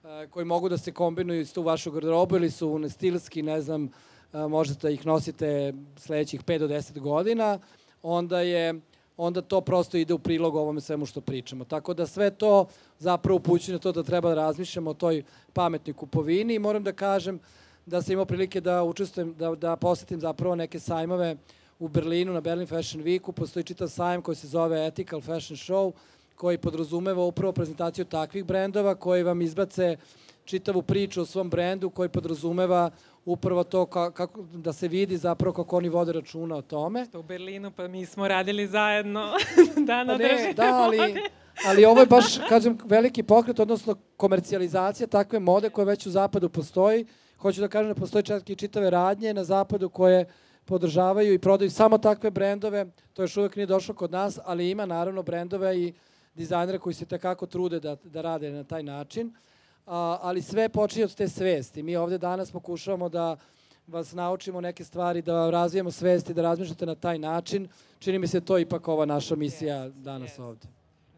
a, 0.03 0.25
koji 0.29 0.45
mogu 0.45 0.69
da 0.69 0.77
se 0.77 0.91
kombinuju 0.91 1.41
isto 1.41 1.61
u 1.61 1.63
vašu 1.63 1.91
garderobu 1.91 2.35
ili 2.35 2.51
su 2.51 2.89
stilski, 2.89 3.41
ne 3.41 3.61
znam, 3.61 3.89
a, 4.33 4.47
možete 4.47 4.79
da 4.81 4.89
ih 4.89 5.05
nosite 5.05 5.73
sledećih 5.97 6.43
5 6.43 6.59
do 6.59 6.67
10 6.67 6.99
godina, 6.99 7.59
onda 8.03 8.41
je 8.41 8.81
onda 9.17 9.41
to 9.41 9.61
prosto 9.61 9.97
ide 9.97 10.13
u 10.13 10.19
prilog 10.19 10.55
ovome 10.55 10.81
svemu 10.81 11.05
što 11.05 11.21
pričamo. 11.21 11.65
Tako 11.65 11.93
da 11.93 12.07
sve 12.07 12.31
to 12.31 12.65
zapravo 12.99 13.37
upućuje 13.37 13.73
na 13.73 13.79
to 13.79 13.91
da 13.91 14.03
treba 14.03 14.29
da 14.29 14.35
razmišljamo 14.35 14.89
o 14.89 14.93
toj 14.93 15.23
pametnoj 15.53 15.93
kupovini 15.93 16.55
i 16.55 16.59
moram 16.59 16.83
da 16.83 16.91
kažem 16.91 17.39
da 17.85 18.01
sam 18.01 18.13
imao 18.13 18.25
prilike 18.25 18.61
da 18.61 18.83
učestvujem, 18.83 19.33
da, 19.33 19.55
da 19.55 19.75
posetim 19.75 20.19
zapravo 20.19 20.55
neke 20.55 20.79
sajmove 20.79 21.35
u 21.79 21.87
Berlinu 21.87 22.33
na 22.33 22.41
Berlin 22.41 22.67
Fashion 22.67 23.03
Weeku. 23.03 23.31
Postoji 23.31 23.63
čitav 23.63 23.87
sajam 23.87 24.21
koji 24.21 24.35
se 24.35 24.47
zove 24.47 24.87
Ethical 24.87 25.21
Fashion 25.21 25.57
Show 25.57 25.91
koji 26.35 26.57
podrazumeva 26.57 27.23
upravo 27.23 27.53
prezentaciju 27.53 28.05
takvih 28.05 28.45
brendova 28.45 28.95
koji 28.95 29.23
vam 29.23 29.41
izbace 29.41 29.97
čitavu 30.45 30.81
priču 30.81 31.21
o 31.21 31.25
svom 31.25 31.49
brendu 31.49 31.89
koji 31.89 32.09
podrazumeva 32.09 32.91
upravo 33.25 33.63
to 33.63 33.85
ka, 33.85 34.11
kako, 34.11 34.41
da 34.41 34.73
se 34.73 34.87
vidi 34.87 35.17
zapravo 35.17 35.53
kako 35.53 35.77
oni 35.77 35.89
vode 35.89 36.11
računa 36.11 36.55
o 36.55 36.61
tome. 36.61 37.05
To 37.11 37.19
u 37.19 37.23
Berlinu, 37.23 37.71
pa 37.71 37.87
mi 37.87 38.05
smo 38.05 38.27
radili 38.27 38.67
zajedno 38.67 39.31
da 39.87 40.03
pa 40.07 40.17
ne, 40.17 40.53
da, 40.55 40.75
ali, 40.83 41.15
ali 41.67 41.85
ovo 41.85 41.99
je 41.99 42.05
baš, 42.05 42.37
kažem, 42.49 42.77
veliki 42.85 43.23
pokret, 43.23 43.59
odnosno 43.59 43.95
komercijalizacija 44.17 45.07
takve 45.07 45.39
mode 45.39 45.69
koja 45.69 45.85
već 45.85 46.05
u 46.05 46.11
zapadu 46.11 46.49
postoji. 46.49 47.05
Hoću 47.37 47.61
da 47.61 47.67
kažem 47.67 47.93
da 47.93 47.99
postoji 47.99 48.23
čak 48.23 48.49
i 48.49 48.55
čitave 48.55 48.89
radnje 48.89 49.33
na 49.33 49.43
zapadu 49.43 49.89
koje 49.89 50.25
podržavaju 50.65 51.33
i 51.33 51.39
prodaju 51.39 51.71
samo 51.71 51.97
takve 51.97 52.31
brendove. 52.31 52.85
To 53.13 53.21
još 53.21 53.37
uvek 53.37 53.55
nije 53.55 53.65
došlo 53.65 53.95
kod 53.95 54.11
nas, 54.11 54.39
ali 54.45 54.69
ima 54.69 54.85
naravno 54.85 55.23
brendove 55.23 55.77
i 55.77 55.93
dizajnere 56.35 56.79
koji 56.79 56.93
se 56.93 57.05
takako 57.05 57.45
trude 57.45 57.79
da, 57.79 57.95
da 58.03 58.21
rade 58.21 58.51
na 58.51 58.63
taj 58.63 58.83
način 58.83 59.33
a, 59.85 60.17
ali 60.21 60.41
sve 60.41 60.69
počinje 60.69 61.05
od 61.05 61.15
te 61.15 61.27
svesti. 61.27 61.83
Mi 61.83 61.95
ovde 61.95 62.17
danas 62.17 62.51
pokušavamo 62.51 63.09
da 63.09 63.35
vas 63.87 64.13
naučimo 64.13 64.61
neke 64.61 64.83
stvari, 64.83 65.21
da 65.21 65.49
razvijemo 65.49 65.91
svesti, 65.91 66.33
da 66.33 66.41
razmišljate 66.41 66.85
na 66.85 66.95
taj 66.95 67.19
način. 67.19 67.67
Čini 67.99 68.19
mi 68.19 68.27
se 68.27 68.41
to 68.41 68.57
ipak 68.57 68.87
ova 68.87 69.05
naša 69.05 69.35
misija 69.35 69.75
yes, 69.75 69.91
danas 69.91 70.37
yes. 70.37 70.43
ovde. 70.43 70.67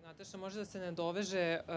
Nataša, 0.04 0.38
može 0.38 0.60
da 0.60 0.66
se 0.66 0.80
ne 0.80 0.92
doveže... 0.92 1.60
Uh, 1.62 1.68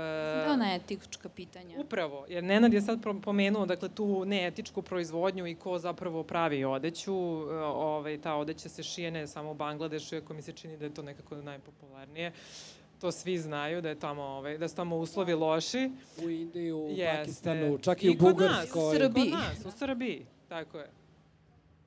da 0.49 0.57
na 0.57 0.75
etička 0.75 1.29
pitanja. 1.29 1.77
Upravo, 1.79 2.25
jer 2.29 2.45
Nenad 2.45 2.73
je 2.73 2.81
sad 2.81 2.99
pomenuo 3.23 3.67
dakle, 3.67 3.89
tu 3.89 4.25
neetičku 4.25 4.83
proizvodnju 4.83 5.47
i 5.47 5.55
ko 5.55 5.79
zapravo 5.79 6.23
pravi 6.23 6.65
odeću. 6.65 7.15
Uh, 7.15 7.51
ovaj, 7.63 8.21
ta 8.21 8.35
odeća 8.35 8.69
se 8.69 8.83
šije 8.83 9.11
ne 9.11 9.27
samo 9.27 9.51
u 9.51 9.55
Bangladešu, 9.55 10.15
iako 10.15 10.35
mi 10.35 10.43
se 10.43 10.53
čini 10.53 10.77
da 10.77 10.85
je 10.85 10.95
to 10.95 11.03
nekako 11.03 11.37
najpopularnije. 11.37 12.29
Uh, 12.29 12.80
to 13.01 13.13
svi 13.13 13.39
znaju 13.39 13.83
da 13.83 13.89
je 13.89 13.99
tamo 13.99 14.23
ovaj 14.23 14.59
da 14.59 14.69
su 14.69 14.77
tamo 14.77 14.97
uslovi 14.97 15.35
loši. 15.35 15.91
U 16.25 16.31
Indiji, 16.31 16.73
u 16.73 16.89
Jeste. 16.89 17.19
Pakistanu, 17.19 17.79
čak 17.79 18.03
i, 18.03 18.07
i 18.07 18.11
u 18.11 18.15
Bugarskoj. 18.15 18.97
U 18.97 18.99
Srbiji. 18.99 19.31
Kod 19.31 19.41
nas, 19.41 19.75
u 19.75 19.79
Srbiji, 19.79 20.27
tako 20.49 20.79
je. 20.79 20.91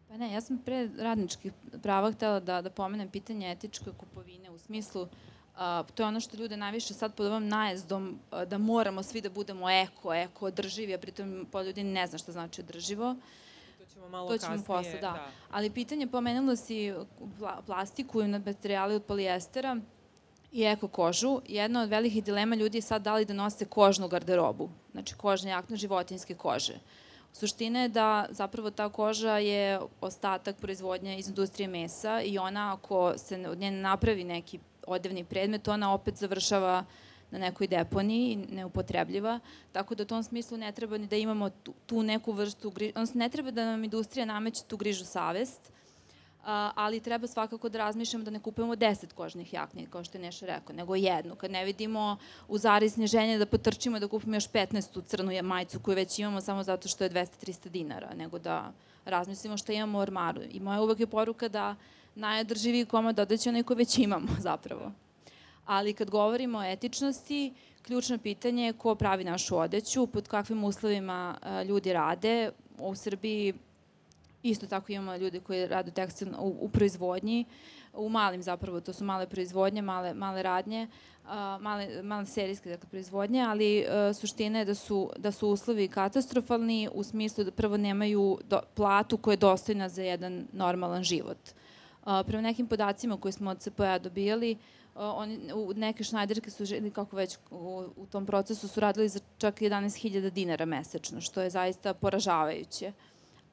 Pa 0.08 0.18
ne, 0.18 0.34
ja 0.34 0.42
sam 0.42 0.58
pre 0.58 0.90
radničkih 0.98 1.52
prava 1.84 2.12
htela 2.12 2.40
da, 2.40 2.62
da 2.62 2.70
pomenem 2.70 3.10
pitanje 3.10 3.52
etičke 3.52 3.92
kupovine 3.98 4.50
u 4.52 4.58
smislu 4.58 5.08
a, 5.56 5.84
to 5.96 6.04
je 6.04 6.08
ono 6.08 6.20
što 6.20 6.38
ljude 6.38 6.58
najviše 6.58 6.94
sad 6.94 7.16
pod 7.16 7.26
ovom 7.26 7.48
najezdom 7.48 8.20
a, 8.32 8.46
da 8.46 8.58
moramo 8.58 9.04
svi 9.04 9.22
da 9.22 9.30
budemo 9.30 9.70
eko, 9.70 10.14
eko 10.14 10.46
održivi, 10.46 10.94
a 10.94 10.98
pritom 10.98 11.48
po 11.52 11.62
ljudi 11.62 11.84
ne 11.84 12.08
zna 12.08 12.18
šta 12.18 12.32
znači 12.32 12.62
održivo. 12.62 13.16
To 13.78 13.86
ćemo 13.86 14.10
malo 14.10 14.30
to 14.30 14.38
ćemo 14.38 14.52
kasnije, 14.52 14.66
posle, 14.66 14.94
da. 14.94 15.00
da. 15.00 15.28
Ali 15.52 15.70
pitanje, 15.70 16.08
pomenula 16.08 16.56
si 16.56 16.94
plastiku 17.66 18.22
i 18.22 18.28
materijali 18.28 18.96
od 18.96 19.04
polijestera, 19.04 19.78
i 20.54 20.64
eko 20.64 20.88
kožu. 20.88 21.42
Jedna 21.48 21.82
od 21.82 21.90
velikih 21.90 22.24
dilema 22.24 22.56
ljudi 22.56 22.78
je 22.78 22.82
sad 22.82 23.02
da 23.02 23.14
li 23.14 23.26
da 23.26 23.34
nose 23.34 23.66
kožnu 23.66 24.08
garderobu, 24.08 24.70
znači 24.92 25.16
kožne 25.16 25.52
jakne 25.52 25.78
životinske 25.78 26.36
kože. 26.36 26.80
Suština 27.34 27.82
je 27.82 27.90
da 27.90 28.26
zapravo 28.30 28.72
ta 28.72 28.90
koža 28.90 29.38
je 29.38 29.80
ostatak 30.02 30.56
proizvodnje 30.56 31.18
iz 31.20 31.28
industrije 31.28 31.68
mesa 31.68 32.22
i 32.22 32.38
ona 32.38 32.74
ako 32.74 33.14
se 33.18 33.50
od 33.50 33.58
nje 33.58 33.72
napravi 33.72 34.24
neki 34.24 34.60
odevni 34.88 35.24
predmet, 35.24 35.68
ona 35.68 35.94
opet 35.94 36.16
završava 36.16 36.86
na 37.32 37.40
nekoj 37.40 37.68
deponiji, 37.68 38.36
neupotrebljiva, 38.36 39.40
tako 39.72 39.96
da 39.96 40.04
u 40.04 40.06
tom 40.06 40.24
smislu 40.24 40.58
ne 40.58 40.72
treba 40.72 40.98
ni 40.98 41.08
da 41.08 41.16
imamo 41.16 41.50
tu, 41.50 41.74
tu 41.86 42.04
neku 42.04 42.32
vrstu, 42.32 42.72
odnosno 42.96 43.20
ne 43.20 43.30
treba 43.30 43.52
da 43.52 43.66
nam 43.66 43.84
industrija 43.84 44.26
nameće 44.26 44.64
tu 44.64 44.78
grižu 44.78 45.06
savest, 45.06 45.72
ali 46.46 47.00
treba 47.00 47.28
svakako 47.28 47.70
da 47.70 47.78
razmišljamo 47.78 48.26
da 48.26 48.32
ne 48.32 48.40
kupujemo 48.40 48.76
10 48.76 49.14
kožnih 49.14 49.54
jakni, 49.54 49.88
kao 49.90 50.04
što 50.04 50.18
je 50.18 50.22
Neša 50.22 50.46
rekao, 50.46 50.76
nego 50.76 50.96
jednu. 50.96 51.36
Kad 51.36 51.52
ne 51.52 51.66
vidimo 51.66 52.18
u 52.48 52.58
zari 52.58 52.90
sniženje 52.90 53.38
da 53.38 53.46
potrčimo 53.46 54.00
da 54.00 54.08
kupimo 54.08 54.36
još 54.36 54.50
15 54.50 55.00
u 55.00 55.02
crnu 55.02 55.44
majicu 55.44 55.80
koju 55.80 55.96
već 55.96 56.20
imamo 56.20 56.42
samo 56.42 56.64
zato 56.64 56.88
što 56.88 57.04
je 57.04 57.10
200-300 57.10 57.70
dinara, 57.70 58.14
nego 58.14 58.40
da 58.40 58.72
razmislimo 59.06 59.58
šta 59.58 59.74
imamo 59.74 59.98
u 59.98 60.02
ormaru. 60.02 60.42
I 60.52 60.60
moja 60.60 60.82
uvek 60.82 61.00
je 61.00 61.08
poruka 61.08 61.48
da 61.48 61.76
najodrživiji 62.16 62.86
komad 62.86 63.20
odeće 63.20 63.50
onaj 63.50 63.64
koji 63.64 63.78
već 63.78 63.98
imamo 63.98 64.28
zapravo. 64.50 64.92
Ali 65.66 65.94
kad 65.94 66.10
govorimo 66.10 66.60
o 66.60 66.64
etičnosti, 66.64 67.54
ključno 67.82 68.18
pitanje 68.18 68.66
je 68.66 68.74
ko 68.74 68.96
pravi 68.96 69.24
našu 69.24 69.58
odeću, 69.58 70.08
pod 70.08 70.28
kakvim 70.28 70.64
uslovima 70.64 71.38
ljudi 71.68 71.94
rade. 71.94 72.52
U 72.78 72.96
Srbiji 72.96 73.54
isto 74.44 74.68
tako 74.68 74.92
imamo 74.92 75.16
ljude 75.16 75.40
koji 75.40 75.68
rade 75.68 75.92
tekstil, 75.92 76.28
u, 76.40 76.58
u 76.60 76.70
proizvodnji, 76.70 77.46
u 77.94 78.10
malim 78.10 78.44
zapravo, 78.44 78.82
to 78.82 78.94
su 78.94 79.04
male 79.04 79.28
proizvodnje, 79.28 79.82
male, 79.82 80.14
male 80.14 80.44
radnje, 80.44 80.88
male, 81.60 82.04
male 82.04 82.26
serijske 82.26 82.70
dakle, 82.70 82.90
proizvodnje, 82.90 83.42
ali 83.42 83.86
a, 83.90 84.14
suština 84.14 84.60
je 84.60 84.66
da 84.66 84.76
su, 84.76 85.10
da 85.18 85.32
su 85.32 85.50
uslovi 85.50 85.88
katastrofalni 85.88 86.90
u 86.94 87.04
smislu 87.04 87.44
da 87.44 87.52
prvo 87.52 87.78
nemaju 87.78 88.40
do, 88.50 88.60
platu 88.76 89.18
koja 89.18 89.34
je 89.34 89.38
dostojna 89.38 89.90
za 89.90 90.04
jedan 90.04 90.48
normalan 90.54 91.04
život. 91.04 91.38
A, 92.04 92.24
prema 92.24 92.42
nekim 92.42 92.68
podacima 92.68 93.18
koje 93.18 93.32
smo 93.32 93.52
od 93.52 93.60
CPA 93.60 94.00
dobijali, 94.00 94.58
oni, 94.96 95.54
u 95.54 95.74
neke 95.74 96.04
šnajderke 96.04 96.52
su 96.52 96.66
želi, 96.66 96.92
kako 96.92 97.16
već 97.16 97.38
u, 97.52 97.84
u 97.98 98.06
tom 98.06 98.26
procesu 98.26 98.68
su 98.68 98.80
radili 98.80 99.10
za 99.10 99.20
čak 99.38 99.62
11.000 99.62 100.30
dinara 100.30 100.66
mesečno, 100.66 101.22
što 101.22 101.42
je 101.42 101.50
zaista 101.50 101.94
poražavajuće. 101.94 102.92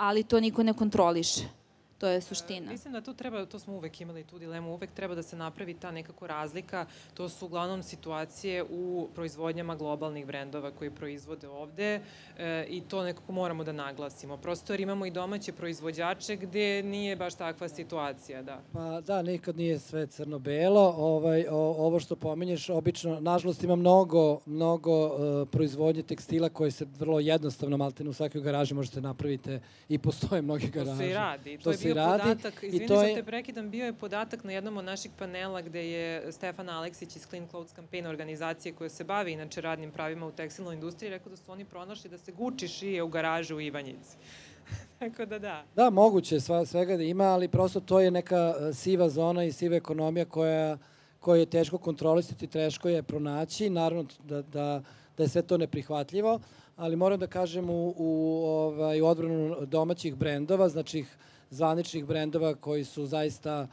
Ali 0.00 0.24
to 0.24 0.40
niko 0.40 0.62
ne 0.62 0.72
kontroliše. 0.72 1.59
To 2.00 2.08
je 2.08 2.20
suština. 2.20 2.70
Mislim 2.70 2.92
da 2.92 3.00
tu 3.00 3.14
treba, 3.14 3.46
to 3.46 3.58
smo 3.58 3.74
uvek 3.74 4.00
imali 4.00 4.24
tu 4.24 4.38
dilemu, 4.38 4.72
uvek 4.72 4.90
treba 4.90 5.14
da 5.14 5.22
se 5.22 5.36
napravi 5.36 5.74
ta 5.74 5.90
nekako 5.90 6.26
razlika. 6.26 6.86
To 7.14 7.28
su 7.28 7.46
uglavnom 7.46 7.82
situacije 7.82 8.64
u 8.70 9.08
proizvodnjama 9.14 9.76
globalnih 9.76 10.26
brendova 10.26 10.70
koji 10.70 10.90
proizvode 10.90 11.48
ovde 11.48 12.00
e, 12.38 12.66
i 12.68 12.80
to 12.80 13.02
nekako 13.02 13.32
moramo 13.32 13.64
da 13.64 13.72
naglasimo. 13.72 14.36
Prosto 14.36 14.72
jer 14.72 14.80
imamo 14.80 15.06
i 15.06 15.10
domaće 15.10 15.52
proizvođače 15.52 16.36
gde 16.36 16.82
nije 16.82 17.16
baš 17.16 17.34
takva 17.34 17.68
situacija, 17.68 18.42
da. 18.42 18.60
Pa 18.72 19.00
da, 19.00 19.22
nikad 19.22 19.56
nije 19.56 19.78
sve 19.78 20.06
crno-belo. 20.06 20.94
Ovaj, 20.96 21.46
o, 21.50 21.56
ovo 21.78 22.00
što 22.00 22.16
pominješ, 22.16 22.70
obično, 22.70 23.20
nažalost 23.20 23.62
ima 23.62 23.76
mnogo, 23.76 24.40
mnogo 24.46 25.06
uh, 25.06 25.48
proizvodnje 25.48 26.02
tekstila 26.02 26.48
koje 26.48 26.70
se 26.70 26.86
vrlo 26.98 27.20
jednostavno, 27.20 27.76
malte 27.76 28.08
u 28.08 28.12
svakoj 28.12 28.40
garaži 28.40 28.74
možete 28.74 29.00
napravite 29.00 29.60
i 29.88 29.98
postoje 29.98 30.42
mnoge 30.42 30.66
garaže. 30.66 30.90
To 30.90 30.96
se 30.96 31.10
i 31.10 31.14
radi. 31.14 31.58
To, 31.58 31.64
to 31.64 31.70
je 31.70 31.89
bio 31.94 32.04
radi. 32.04 32.22
Podatak, 32.22 32.62
izvini 32.62 32.86
to 32.86 33.02
je... 33.02 33.14
te 33.14 33.22
prekidam, 33.22 33.70
bio 33.70 33.86
je 33.86 33.92
podatak 33.92 34.44
na 34.44 34.52
jednom 34.52 34.76
od 34.76 34.84
naših 34.84 35.10
panela 35.18 35.62
gde 35.62 35.90
je 35.90 36.32
Stefan 36.32 36.68
Aleksić 36.68 37.16
iz 37.16 37.26
Clean 37.26 37.48
Clothes 37.48 37.74
Campaign 37.74 38.06
organizacije 38.06 38.72
koja 38.72 38.88
se 38.88 39.04
bavi 39.04 39.32
inače 39.32 39.60
radnim 39.60 39.90
pravima 39.90 40.26
u 40.26 40.32
tekstilnoj 40.32 40.74
industriji 40.74 41.10
rekao 41.10 41.30
da 41.30 41.36
su 41.36 41.52
oni 41.52 41.64
pronašli 41.64 42.10
da 42.10 42.18
se 42.18 42.32
Gucci 42.32 42.68
šije 42.68 43.02
u 43.02 43.08
garažu 43.08 43.56
u 43.56 43.60
Ivanjici. 43.60 44.16
Tako 44.98 45.26
da 45.26 45.38
da. 45.38 45.64
Da, 45.76 45.90
moguće 45.90 46.40
sva, 46.40 46.66
svega 46.66 46.96
da 46.96 47.02
ima, 47.02 47.24
ali 47.24 47.48
prosto 47.48 47.80
to 47.80 48.00
je 48.00 48.10
neka 48.10 48.54
e, 48.60 48.72
siva 48.74 49.08
zona 49.08 49.44
i 49.44 49.52
siva 49.52 49.76
ekonomija 49.76 50.24
koja, 50.24 50.78
koja 51.20 51.40
je 51.40 51.46
teško 51.46 51.78
kontrolisati, 51.78 52.46
teško 52.46 52.88
je 52.88 53.02
pronaći. 53.02 53.70
Naravno 53.70 54.04
da, 54.24 54.42
da, 54.42 54.82
da 55.16 55.22
je 55.22 55.28
sve 55.28 55.42
to 55.42 55.58
neprihvatljivo, 55.58 56.40
ali 56.76 56.96
moram 56.96 57.20
da 57.20 57.26
kažem 57.26 57.70
u, 57.70 57.94
u, 57.96 58.44
ovaj, 58.46 59.00
u 59.00 59.06
odbranu 59.06 59.56
domaćih 59.66 60.14
brendova, 60.14 60.68
znači 60.68 61.04
zvaničnih 61.50 62.04
brendova 62.04 62.54
koji 62.54 62.84
su 62.84 63.06
zaista 63.06 63.66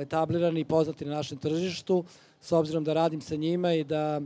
etablirani 0.00 0.60
i 0.60 0.64
poznati 0.64 1.04
na 1.04 1.14
našem 1.14 1.38
tržištu, 1.38 2.04
s 2.40 2.52
obzirom 2.52 2.84
da 2.84 2.92
radim 2.92 3.20
sa 3.20 3.36
njima 3.36 3.72
i 3.72 3.84
da, 3.84 4.20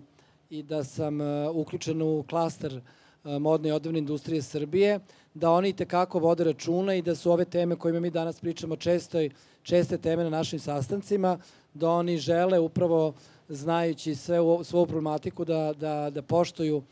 i 0.50 0.62
da 0.62 0.85
sam 0.85 1.19
uključen 1.54 2.02
u 2.02 2.25
klaster 2.28 2.81
modne 3.25 3.69
i 3.69 3.73
odevne 3.73 3.99
industrije 3.99 4.42
Srbije, 4.42 5.00
da 5.35 5.50
oni 5.50 5.73
tekako 5.73 6.19
vode 6.19 6.45
računa 6.45 6.95
i 6.95 7.02
da 7.02 7.14
su 7.14 7.31
ove 7.31 7.45
teme 7.45 7.76
kojima 7.76 8.00
mi 8.00 8.11
danas 8.11 8.40
pričamo 8.40 8.76
često, 8.76 9.19
česte 9.62 9.99
teme 9.99 10.25
na 10.25 10.31
našim 10.31 10.59
sastancima, 10.59 11.38
da 11.75 11.90
oni 11.90 12.19
žele 12.19 12.59
upravo 12.59 13.14
znajući 13.49 14.14
sve 14.14 14.40
u, 14.40 14.64
svoju 14.64 14.87
problematiku 14.87 15.45
da, 15.45 15.73
da, 15.73 16.11
da 16.11 16.23
poštuju 16.23 16.83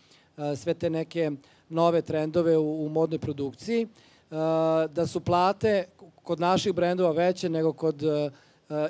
sve 0.57 0.75
te 0.75 0.91
neke 0.91 1.31
nove 1.69 2.03
trendove 2.03 2.57
u, 2.59 2.87
u 2.87 2.89
modnoj 2.89 3.19
produkciji 3.19 3.89
da 4.91 5.07
su 5.07 5.21
plate 5.21 5.85
kod 6.23 6.41
naših 6.41 6.73
brendova 6.73 7.13
veće 7.13 7.49
nego 7.49 7.73
kod 7.73 8.03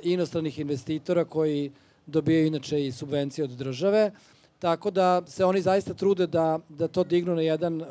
inostranih 0.03 0.59
investitora 0.59 1.25
koji 1.25 1.73
dobijaju 2.07 2.47
inače 2.47 2.87
i 2.87 2.93
subvencije 2.93 3.45
od 3.45 3.51
države. 3.51 4.11
Tako 4.59 4.91
da 4.91 5.23
se 5.27 5.45
oni 5.45 5.61
zaista 5.61 5.95
trude 5.95 6.27
da, 6.27 6.59
da 6.69 6.89
to 6.89 7.05
dignu 7.05 7.35
na 7.35 7.43
jedan, 7.43 7.83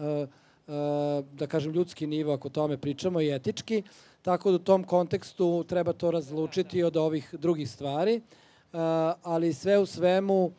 da 1.34 1.48
kažem, 1.48 1.72
ljudski 1.72 2.08
nivo, 2.08 2.34
ako 2.34 2.50
tome 2.50 2.78
pričamo, 2.78 3.22
i 3.22 3.36
etički. 3.36 3.84
Tako 4.22 4.52
da 4.52 4.56
u 4.56 4.60
tom 4.60 4.84
kontekstu 4.84 5.64
treba 5.64 5.94
to 5.94 6.12
razlučiti 6.12 6.84
od 6.84 6.98
ovih 6.98 7.36
drugih 7.40 7.72
stvari. 7.72 8.22
Ali 9.24 9.54
sve 9.54 9.80
u 9.80 9.86
svemu 9.86 10.52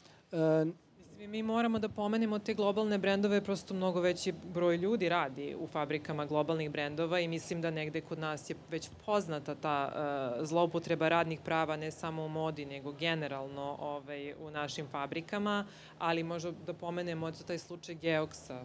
mi 1.29 1.43
moramo 1.43 1.79
da 1.79 1.89
pomenemo 1.89 2.39
te 2.39 2.55
globalne 2.55 2.99
brendove, 2.99 3.41
prosto 3.41 3.75
mnogo 3.75 4.01
veći 4.01 4.33
broj 4.33 4.77
ljudi 4.77 5.09
radi 5.09 5.57
u 5.61 5.67
fabrikama 5.67 6.27
globalnih 6.27 6.71
brendova 6.71 7.21
i 7.21 7.29
mislim 7.29 7.61
da 7.63 7.71
negde 7.71 8.01
kod 8.01 8.19
nas 8.19 8.51
je 8.51 8.57
već 8.71 8.89
poznata 9.07 9.55
ta 9.55 9.93
uh, 9.93 10.47
zloupotreba 10.47 11.09
radnih 11.09 11.41
prava 11.45 11.77
ne 11.77 11.91
samo 11.91 12.25
u 12.25 12.29
modi, 12.29 12.65
nego 12.65 12.93
generalno 12.93 13.77
ovaj, 13.81 14.33
u 14.33 14.51
našim 14.51 14.87
fabrikama, 14.87 15.67
ali 15.99 16.23
možda 16.23 16.53
da 16.67 16.73
pomenemo 16.73 17.31
taj 17.33 17.59
slučaj 17.59 17.95
Geoksa, 17.95 18.65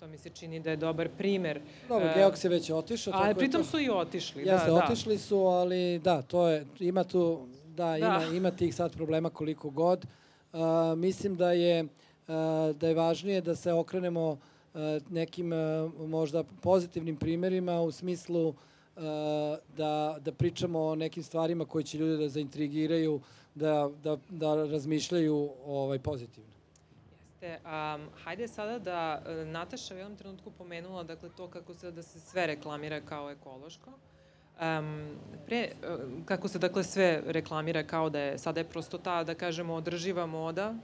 to 0.00 0.06
mi 0.06 0.18
se 0.18 0.30
čini 0.30 0.60
da 0.60 0.70
je 0.70 0.76
dobar 0.76 1.08
primer. 1.18 1.60
Dobro, 1.88 2.08
uh, 2.08 2.14
Geoks 2.14 2.44
je 2.44 2.50
već 2.50 2.70
otišao. 2.70 3.12
Ali 3.16 3.34
pritom 3.34 3.62
to... 3.62 3.68
su 3.68 3.80
i 3.80 3.90
otišli. 3.90 4.42
Jeste, 4.42 4.70
da, 4.70 4.72
da. 4.72 4.84
otišli 4.84 5.18
su, 5.18 5.38
ali 5.38 5.98
da, 5.98 6.22
to 6.22 6.48
je, 6.48 6.66
ima 6.80 7.04
tu, 7.04 7.46
da, 7.66 7.84
da. 7.84 7.96
Ima, 7.96 8.24
ima 8.36 8.50
tih 8.50 8.74
sad 8.74 8.92
problema 8.92 9.30
koliko 9.30 9.70
god. 9.70 10.04
Uh, 10.04 10.23
mislim 10.96 11.36
da 11.36 11.52
je 11.52 11.84
da 12.74 12.88
je 12.88 12.94
važnije 12.94 13.40
da 13.40 13.56
se 13.56 13.72
okrenemo 13.72 14.38
nekim 15.10 15.52
možda 15.98 16.44
pozitivnim 16.62 17.16
primerima 17.16 17.80
u 17.80 17.92
smislu 17.92 18.54
da, 19.76 20.16
da 20.20 20.32
pričamo 20.38 20.80
o 20.80 20.94
nekim 20.94 21.22
stvarima 21.22 21.64
koje 21.64 21.84
će 21.84 21.98
ljude 21.98 22.16
da 22.16 22.28
zaintrigiraju, 22.28 23.20
da, 23.54 23.90
da, 24.02 24.16
da 24.30 24.54
razmišljaju 24.54 25.50
ovaj, 25.66 25.98
pozitivno. 25.98 26.54
Jeste. 27.44 27.60
Um, 27.64 28.08
hajde 28.24 28.48
sada 28.48 28.78
da 28.78 29.22
Nataša 29.44 29.94
u 29.94 29.98
jednom 29.98 30.16
trenutku 30.16 30.50
pomenula 30.50 31.02
dakle, 31.02 31.28
to 31.36 31.48
kako 31.48 31.74
se 31.74 31.90
da 31.90 32.02
se 32.02 32.20
sve 32.20 32.46
reklamira 32.46 33.00
kao 33.00 33.30
ekološko. 33.30 33.90
Um, 34.60 35.16
pre, 35.46 35.68
kako 36.24 36.48
se 36.48 36.58
dakle 36.58 36.84
sve 36.84 37.22
reklamira 37.26 37.82
kao 37.82 38.10
da 38.10 38.18
je, 38.18 38.38
sada 38.38 38.60
je 38.60 38.64
prosto 38.64 38.98
ta, 38.98 39.24
da 39.24 39.34
kažemo, 39.34 39.74
održiva 39.74 40.26
moda, 40.26 40.74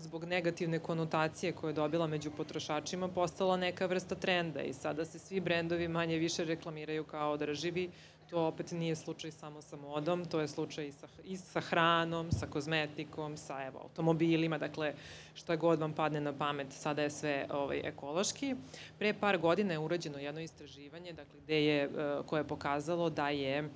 zbog 0.00 0.24
negativne 0.24 0.78
konotacije 0.78 1.52
koje 1.52 1.70
je 1.70 1.74
dobila 1.74 2.06
među 2.06 2.30
potrošačima 2.30 3.08
postala 3.08 3.56
neka 3.56 3.86
vrsta 3.86 4.14
trenda 4.14 4.62
i 4.62 4.72
sada 4.72 5.04
se 5.04 5.18
svi 5.18 5.40
brendovi 5.40 5.88
manje 5.88 6.18
više 6.18 6.44
reklamiraju 6.44 7.04
kao 7.04 7.32
održivi, 7.32 7.90
To 8.30 8.46
opet 8.46 8.72
nije 8.72 8.96
slučaj 8.96 9.30
samo 9.30 9.62
sa 9.62 9.76
modom, 9.76 10.24
to 10.24 10.40
je 10.40 10.48
slučaj 10.48 10.86
i 10.86 10.92
sa, 10.92 11.06
i 11.24 11.36
sa 11.36 11.60
hranom, 11.60 12.32
sa 12.32 12.46
kozmetikom, 12.46 13.36
sa 13.36 13.64
evo, 13.66 13.80
automobilima, 13.82 14.58
dakle 14.58 14.94
šta 15.34 15.56
god 15.56 15.78
vam 15.78 15.92
padne 15.92 16.20
na 16.20 16.32
pamet, 16.32 16.66
sada 16.72 17.02
je 17.02 17.10
sve 17.10 17.46
ovaj, 17.50 17.80
ekološki. 17.84 18.54
Pre 18.98 19.14
par 19.14 19.38
godina 19.38 19.72
je 19.72 19.78
urađeno 19.78 20.18
jedno 20.18 20.40
istraživanje 20.40 21.12
dakle, 21.12 21.40
gde 21.40 21.64
je, 21.64 21.84
e, 21.84 21.88
koje 22.26 22.40
je 22.40 22.48
pokazalo 22.48 23.10
da 23.10 23.28
je 23.28 23.58
e, 23.58 23.68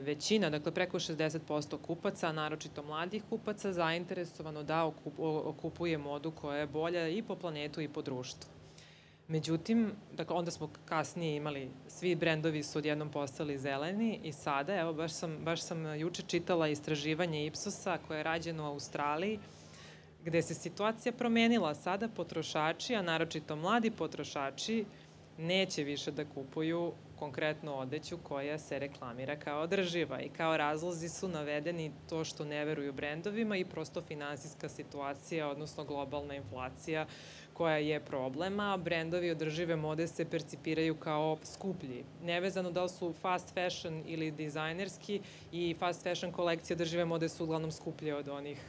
većina, 0.00 0.50
dakle 0.50 0.72
preko 0.72 0.98
60% 0.98 1.78
kupaca, 1.82 2.32
naročito 2.32 2.82
mladih 2.82 3.22
kupaca, 3.30 3.72
zainteresovano 3.72 4.62
da 4.62 4.90
okupuje 5.44 5.98
modu 5.98 6.30
koja 6.30 6.58
je 6.58 6.66
bolja 6.66 7.08
i 7.08 7.22
po 7.22 7.36
planetu 7.36 7.80
i 7.80 7.88
po 7.88 8.02
društvu. 8.02 8.61
Međutim, 9.28 9.92
dakle, 10.12 10.36
onda 10.36 10.50
smo 10.50 10.70
kasnije 10.84 11.36
imali, 11.36 11.70
svi 11.88 12.14
brendovi 12.14 12.62
su 12.62 12.78
odjednom 12.78 13.10
postali 13.10 13.58
zeleni 13.58 14.20
i 14.22 14.32
sada, 14.32 14.74
evo, 14.74 14.92
baš 14.92 15.12
sam, 15.12 15.38
baš 15.44 15.62
sam 15.62 16.00
juče 16.00 16.22
čitala 16.22 16.68
istraživanje 16.68 17.46
Ipsosa 17.46 17.98
koje 18.06 18.18
je 18.18 18.22
rađeno 18.22 18.64
u 18.64 18.66
Australiji, 18.66 19.38
gde 20.24 20.42
se 20.42 20.54
situacija 20.54 21.12
promenila. 21.12 21.74
Sada 21.74 22.08
potrošači, 22.08 22.94
a 22.94 23.02
naročito 23.02 23.56
mladi 23.56 23.90
potrošači, 23.90 24.84
neće 25.38 25.84
više 25.84 26.10
da 26.10 26.24
kupuju 26.24 26.92
konkretno 27.18 27.74
odeću 27.74 28.18
koja 28.22 28.58
se 28.58 28.78
reklamira 28.78 29.36
kao 29.36 29.60
održiva 29.62 30.20
i 30.20 30.28
kao 30.28 30.56
razlozi 30.56 31.08
su 31.08 31.28
navedeni 31.28 31.92
to 32.08 32.24
što 32.24 32.44
ne 32.44 32.64
veruju 32.64 32.92
brendovima 32.92 33.56
i 33.56 33.64
prosto 33.64 34.02
finansijska 34.02 34.68
situacija, 34.68 35.48
odnosno 35.48 35.84
globalna 35.84 36.34
inflacija 36.34 37.06
koja 37.54 37.76
je 37.76 38.00
problema. 38.00 38.76
Brendovi 38.76 39.30
održive 39.30 39.76
mode 39.76 40.06
se 40.08 40.24
percipiraju 40.24 40.94
kao 40.94 41.38
skuplji. 41.44 42.04
Nevezano 42.24 42.70
da 42.70 42.82
li 42.82 42.88
su 42.88 43.12
fast 43.20 43.54
fashion 43.54 44.02
ili 44.06 44.30
dizajnerski 44.30 45.20
i 45.52 45.74
fast 45.78 46.02
fashion 46.02 46.32
kolekcije 46.32 46.74
održive 46.74 47.04
mode 47.04 47.28
su 47.28 47.44
uglavnom 47.44 47.72
skuplje 47.72 48.14
od 48.14 48.28
onih 48.28 48.60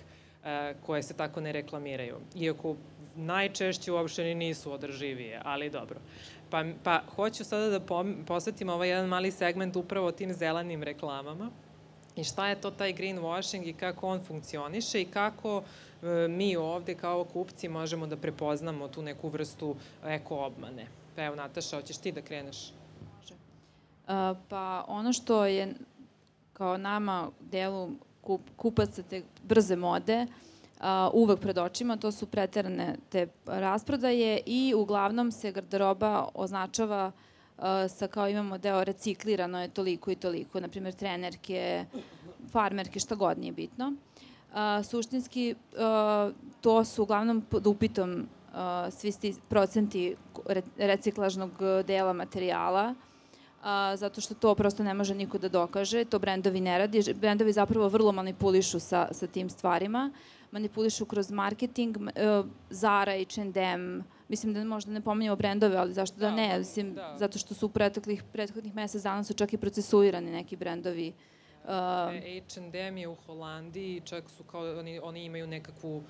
e, 0.46 0.74
koje 0.86 1.04
se 1.04 1.14
tako 1.14 1.42
ne 1.42 1.52
reklamiraju. 1.52 2.16
Iako 2.36 2.76
najčešće 3.16 3.92
uopšte 3.92 4.24
ni 4.24 4.36
nisu 4.36 4.72
održivije, 4.72 5.42
ali 5.44 5.70
dobro. 5.70 6.00
Pa, 6.50 6.64
pa 6.84 7.02
hoću 7.16 7.44
sada 7.44 7.70
da 7.70 8.04
posvetim 8.26 8.70
ovaj 8.70 8.90
jedan 8.90 9.06
mali 9.06 9.32
segment 9.32 9.76
upravo 9.76 10.12
tim 10.12 10.34
zelenim 10.34 10.84
reklamama 10.84 11.50
I 12.16 12.24
šta 12.24 12.48
je 12.48 12.62
to 12.62 12.72
taj 12.72 12.94
greenwashing 12.94 13.68
i 13.68 13.74
kako 13.74 14.08
on 14.08 14.24
funkcioniše 14.24 15.02
i 15.02 15.06
kako 15.06 15.64
e, 16.04 16.28
mi 16.28 16.56
ovde 16.56 16.96
kao 16.96 17.24
kupci 17.24 17.68
možemo 17.68 18.08
da 18.08 18.18
prepoznamo 18.18 18.88
tu 18.88 19.02
neku 19.02 19.30
vrstu 19.30 19.76
eko 20.06 20.36
obmane. 20.36 20.88
Pa 21.16 21.24
evo 21.24 21.36
Nataša, 21.36 21.76
hoćeš 21.76 21.98
ti 21.98 22.12
da 22.12 22.22
kreneš? 22.22 22.74
Može. 23.18 23.34
Uh, 23.34 24.38
pa 24.50 24.86
ono 24.88 25.14
što 25.14 25.46
je 25.46 25.74
kao 26.54 26.78
nama 26.78 27.30
delu 27.40 27.90
kup, 28.22 28.42
kupaca 28.56 29.04
te 29.04 29.24
brze 29.44 29.76
mode 29.76 30.26
uh, 30.26 30.86
uvek 31.14 31.40
pred 31.40 31.58
očima, 31.58 31.98
to 31.98 32.12
su 32.12 32.26
preterane 32.26 32.96
te 33.10 33.28
rasprodaje 33.46 34.42
i 34.46 34.74
uglavnom 34.78 35.32
se 35.32 35.52
garderoba 35.52 36.28
označava 36.34 37.12
sa 37.90 38.08
kao 38.08 38.30
imamo 38.30 38.58
deo 38.58 38.84
reciklirano 38.84 39.62
je 39.62 39.68
toliko 39.68 40.12
i 40.12 40.16
toliko, 40.16 40.60
na 40.60 40.68
primjer 40.68 40.94
trenerke, 40.94 41.86
farmerke, 42.52 43.00
šta 43.00 43.16
god 43.16 43.38
nije 43.38 43.52
bitno. 43.52 43.94
Uh, 44.54 44.86
suštinski 44.86 45.56
uh, 45.72 46.34
to 46.62 46.86
su 46.86 47.04
uglavnom 47.04 47.42
pod 47.42 47.68
upitom 47.68 48.12
uh, 48.54 48.94
svi 48.94 49.12
sti 49.12 49.36
procenti 49.50 50.16
reciklažnog 50.78 51.52
dela 51.88 52.14
materijala, 52.14 52.96
a, 53.64 53.96
zato 53.98 54.22
što 54.22 54.34
to 54.34 54.56
prosto 54.56 54.84
ne 54.84 54.94
može 54.94 55.16
niko 55.16 55.38
da 55.38 55.50
dokaže, 55.50 56.06
to 56.06 56.20
brendovi 56.20 56.62
ne 56.62 56.78
radi, 56.78 57.14
brendovi 57.14 57.54
zapravo 57.54 57.88
vrlo 57.88 58.12
manipulišu 58.12 58.80
sa, 58.80 59.08
sa 59.12 59.28
tim 59.28 59.50
stvarima, 59.50 60.12
manipulišu 60.52 61.06
kroz 61.06 61.32
marketing, 61.32 61.98
uh, 61.98 62.46
Zara, 62.70 63.12
H&M, 63.12 64.04
mislim 64.34 64.54
da 64.54 64.64
možda 64.64 64.92
ne 64.92 65.02
pominjamo 65.02 65.36
brendove, 65.36 65.78
ali 65.78 65.94
zašto 65.94 66.18
da, 66.18 66.30
da 66.30 66.36
ne, 66.36 66.58
mislim, 66.58 66.94
da. 66.94 67.16
zato 67.20 67.40
što 67.40 67.54
su 67.54 67.66
u 67.66 67.70
prethodnih, 67.70 68.24
prethodnih 68.32 68.76
mesec 68.76 69.04
dana 69.04 69.24
su 69.24 69.34
čak 69.34 69.54
i 69.54 69.58
procesuirani 69.58 70.32
neki 70.32 70.56
brendovi. 70.56 71.14
Uh, 71.64 71.70
H&M 71.70 72.98
je 72.98 73.08
u 73.08 73.16
Holandiji, 73.16 74.02
čak 74.06 74.30
su 74.30 74.44
kao, 74.44 74.80
oni, 74.80 75.00
oni 75.00 75.26
imaju 75.26 75.48
nekakvu 75.48 76.04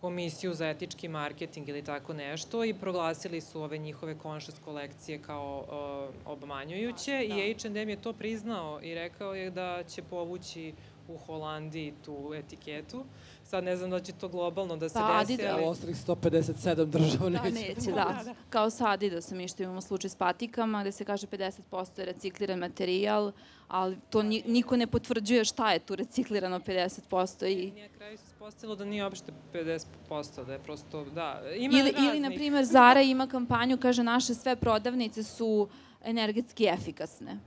komisiju 0.00 0.54
za 0.54 0.68
etički 0.68 1.08
marketing 1.08 1.68
ili 1.68 1.82
tako 1.82 2.12
nešto 2.12 2.64
i 2.64 2.74
proglasili 2.74 3.40
su 3.40 3.62
ove 3.62 3.78
njihove 3.78 4.16
conscious 4.22 4.58
kolekcije 4.64 5.22
kao 5.22 5.64
uh, 5.64 6.32
obmanjujuće 6.32 7.12
da, 7.12 7.34
da. 7.34 7.40
i 7.40 7.54
H&M 7.54 7.88
je 7.88 8.02
to 8.02 8.12
priznao 8.12 8.80
i 8.82 8.94
rekao 8.94 9.34
je 9.34 9.50
da 9.50 9.82
će 9.82 10.02
povući 10.02 10.72
u 11.08 11.16
Holandiji 11.16 11.94
tu 12.04 12.32
etiketu. 12.34 13.04
Sad 13.44 13.64
ne 13.64 13.76
znam 13.76 13.90
da 13.90 14.00
će 14.00 14.12
to 14.12 14.28
globalno 14.28 14.76
da 14.76 14.88
se 14.88 14.94
pa, 14.94 15.24
desi. 15.24 15.46
Ali... 15.46 15.62
Da, 15.62 15.68
ostalih 15.68 15.96
157 15.96 16.84
država 16.84 17.28
neće. 17.30 17.42
Da, 17.42 17.50
neće, 17.50 17.90
da. 17.92 18.22
da. 18.24 18.34
Kao 18.50 18.70
sa 18.70 18.90
Adidasom 18.90 19.40
išto 19.40 19.62
imamo 19.62 19.80
slučaj 19.80 20.10
s 20.10 20.16
patikama 20.16 20.80
gde 20.80 20.92
se 20.92 21.04
kaže 21.04 21.26
50% 21.26 21.98
je 21.98 22.04
recikliran 22.04 22.58
materijal, 22.58 23.32
ali 23.68 23.98
to 24.10 24.22
niko 24.22 24.76
ne 24.76 24.86
potvrđuje 24.86 25.44
šta 25.44 25.72
je 25.72 25.78
tu 25.78 25.96
reciklirano 25.96 26.58
50% 26.58 27.46
i... 27.46 27.70
Nije 27.70 27.88
kraju 27.88 28.18
se 28.18 28.24
ispostavilo 28.26 28.76
da 28.76 28.84
nije 28.84 29.04
uopšte 29.04 29.32
50%, 29.52 30.44
da 30.46 30.52
je 30.52 30.58
prosto, 30.58 31.04
da, 31.04 31.42
ima 31.56 31.78
ili, 31.78 31.92
raznih... 31.92 32.10
Ili, 32.10 32.20
na 32.20 32.30
primer, 32.30 32.64
Zara 32.64 33.02
ima 33.02 33.26
kampanju, 33.26 33.78
kaže, 33.78 34.02
naše 34.02 34.34
sve 34.34 34.56
prodavnice 34.56 35.22
su 35.22 35.68
energetski 36.04 36.66
efikasne. 36.66 37.38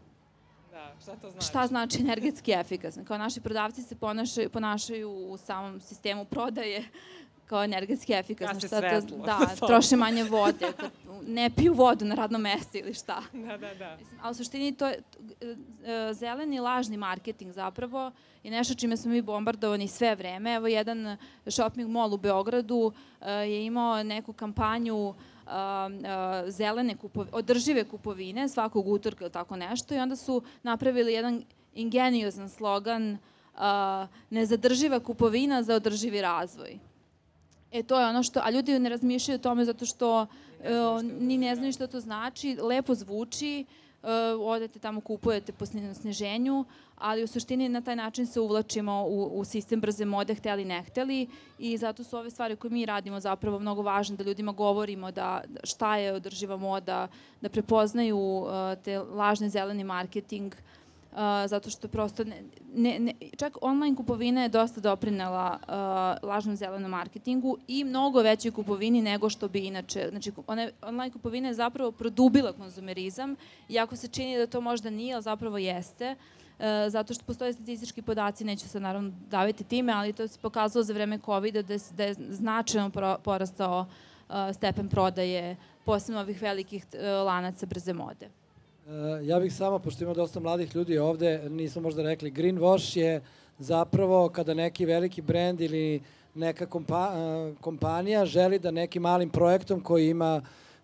Šta 1.02 1.16
to 1.16 1.32
znači? 1.32 1.48
Šta 1.48 1.68
znači 1.68 2.02
energetski 2.02 2.52
efikasne? 2.52 3.06
Kao 3.06 3.18
naši 3.18 3.42
prodavci 3.42 3.82
se 3.82 3.96
ponašaju, 3.96 4.50
ponašaju 4.50 5.10
u 5.10 5.38
samom 5.38 5.82
sistemu 5.82 6.26
prodaje 6.26 6.84
kao 7.48 7.64
energetski 7.64 8.14
efikasno. 8.14 8.54
Gase 8.54 8.68
šta 8.68 8.80
svetlo. 8.80 9.18
To, 9.18 9.26
da, 9.26 9.68
troše 9.68 9.96
manje 9.96 10.24
vode, 10.24 10.66
ne 11.38 11.50
piju 11.50 11.74
vodu 11.74 12.06
na 12.06 12.16
radnom 12.16 12.42
mestu 12.42 12.78
ili 12.78 12.94
šta. 12.94 13.22
Da, 13.34 13.58
da, 13.58 13.74
da. 13.74 13.98
Mislim, 14.00 14.20
ali 14.24 14.32
u 14.32 14.36
suštini 14.36 14.72
to 14.76 14.88
je 14.88 15.02
e, 15.84 16.14
zeleni 16.14 16.60
lažni 16.60 16.98
marketing 16.98 17.52
zapravo 17.52 18.12
je 18.44 18.52
nešto 18.52 18.74
čime 18.74 18.98
smo 18.98 19.12
mi 19.12 19.22
bombardovani 19.22 19.88
sve 19.88 20.16
vreme. 20.16 20.56
Evo 20.56 20.68
jedan 20.68 21.18
shopping 21.48 21.90
mall 21.90 22.14
u 22.14 22.18
Beogradu 22.18 22.94
e, 23.22 23.32
je 23.32 23.66
imao 23.66 24.04
neku 24.04 24.34
kampanju 24.34 25.14
zelene 26.48 26.96
kupovine, 26.98 27.38
održive 27.38 27.84
kupovine 27.84 28.50
svakog 28.50 28.88
utorka 28.88 29.26
ili 29.26 29.32
tako 29.32 29.56
nešto 29.56 29.96
i 29.96 30.00
onda 30.00 30.16
su 30.16 30.42
napravili 30.64 31.14
jedan 31.14 31.44
ingeniozan 31.76 32.50
slogan 32.50 33.18
uh, 33.54 33.60
nezadrživa 34.30 35.00
kupovina 35.00 35.64
za 35.64 35.76
održivi 35.76 36.22
razvoj. 36.22 36.80
E, 37.72 37.84
to 37.84 38.00
je 38.00 38.08
ono 38.08 38.24
što, 38.24 38.40
a 38.44 38.50
ljudi 38.50 38.80
ne 38.80 38.90
razmišljaju 38.90 39.36
o 39.36 39.44
tome 39.44 39.66
zato 39.66 39.86
što 39.86 40.22
uh, 40.22 41.04
ni 41.20 41.38
ne 41.38 41.56
znaju 41.56 41.74
što 41.74 41.88
to 41.88 42.00
znači, 42.00 42.58
lepo 42.62 42.96
zvuči, 42.96 43.66
uh, 43.68 43.87
odete 44.40 44.80
tamo, 44.80 45.02
kupujete 45.02 45.52
po 45.52 45.66
sneženju, 45.66 46.66
ali 46.98 47.24
u 47.24 47.28
suštini 47.28 47.70
na 47.70 47.82
taj 47.82 47.96
način 47.96 48.26
se 48.26 48.40
uvlačimo 48.40 49.06
u, 49.08 49.40
u 49.40 49.46
sistem 49.46 49.82
brze 49.82 50.06
mode, 50.06 50.36
hteli 50.36 50.66
ne 50.66 50.84
hteli 50.84 51.28
i 51.60 51.78
zato 51.78 52.04
su 52.04 52.18
ove 52.18 52.30
stvari 52.30 52.56
koje 52.56 52.72
mi 52.72 52.86
radimo 52.86 53.20
zapravo 53.20 53.60
mnogo 53.60 53.82
važne, 53.82 54.16
da 54.16 54.24
ljudima 54.24 54.52
govorimo 54.52 55.12
da 55.12 55.44
šta 55.64 55.98
je 55.98 56.14
održiva 56.14 56.58
moda, 56.58 57.08
da 57.42 57.50
prepoznaju 57.50 58.18
uh, 58.18 58.50
te 58.84 59.00
lažne 59.00 59.50
zeleni 59.50 59.84
marketing, 59.84 60.54
uh, 60.54 60.87
Uh, 61.18 61.50
zato 61.50 61.70
što 61.70 61.88
prosto 61.88 62.24
ne, 62.24 62.44
ne, 62.74 63.00
ne, 63.00 63.14
čak 63.38 63.58
online 63.62 63.96
kupovina 63.96 64.42
je 64.42 64.50
dosta 64.50 64.82
doprinela 64.82 65.60
uh, 65.62 66.30
lažnom 66.30 66.56
zelenom 66.56 66.92
marketingu 66.92 67.58
i 67.68 67.84
mnogo 67.84 68.22
većoj 68.22 68.52
kupovini 68.52 69.02
nego 69.02 69.30
što 69.30 69.48
bi 69.48 69.60
inače, 69.60 70.08
znači 70.10 70.32
one, 70.48 70.72
online 70.82 71.12
kupovina 71.12 71.48
je 71.48 71.54
zapravo 71.54 71.92
produbila 71.92 72.54
konzumerizam, 72.54 73.36
iako 73.70 73.96
se 73.96 74.08
čini 74.08 74.38
da 74.38 74.48
to 74.48 74.62
možda 74.62 74.90
nije, 74.90 75.14
ali 75.14 75.24
zapravo 75.24 75.58
jeste, 75.58 76.16
uh, 76.60 76.66
zato 76.90 77.14
što 77.14 77.26
postoje 77.26 77.54
statistički 77.54 78.02
podaci, 78.02 78.44
neću 78.44 78.70
se 78.70 78.80
naravno 78.80 79.12
daviti 79.30 79.64
time, 79.64 79.94
ali 79.94 80.14
to 80.14 80.28
se 80.28 80.40
pokazalo 80.42 80.84
za 80.84 80.94
vreme 80.94 81.20
COVID-a 81.26 81.62
da, 81.62 81.76
da 81.92 82.04
je 82.04 82.16
značajno 82.30 82.92
porastao 83.24 83.86
uh, 84.30 84.36
stepen 84.54 84.90
prodaje, 84.90 85.56
posebno 85.86 86.22
ovih 86.22 86.42
velikih 86.42 86.86
uh, 86.94 87.00
lanaca 87.26 87.66
brze 87.66 87.94
mode. 87.94 88.30
Ja 89.24 89.40
bih 89.40 89.54
samo, 89.54 89.80
pošto 89.80 90.04
ima 90.04 90.14
dosta 90.14 90.40
mladih 90.40 90.76
ljudi 90.76 90.98
ovde, 90.98 91.50
nismo 91.50 91.82
možda 91.82 92.04
rekli, 92.04 92.32
greenwash 92.32 92.98
je 92.98 93.22
zapravo 93.60 94.30
kada 94.30 94.54
neki 94.54 94.86
veliki 94.86 95.22
brend 95.22 95.62
ili 95.62 96.02
neka 96.36 96.66
kompa, 96.66 97.12
kompanija 97.62 98.26
želi 98.26 98.60
da 98.60 98.72
nekim 98.72 99.02
malim 99.02 99.30
projektom 99.30 99.82
koji 99.82 100.10
ima 100.10 100.42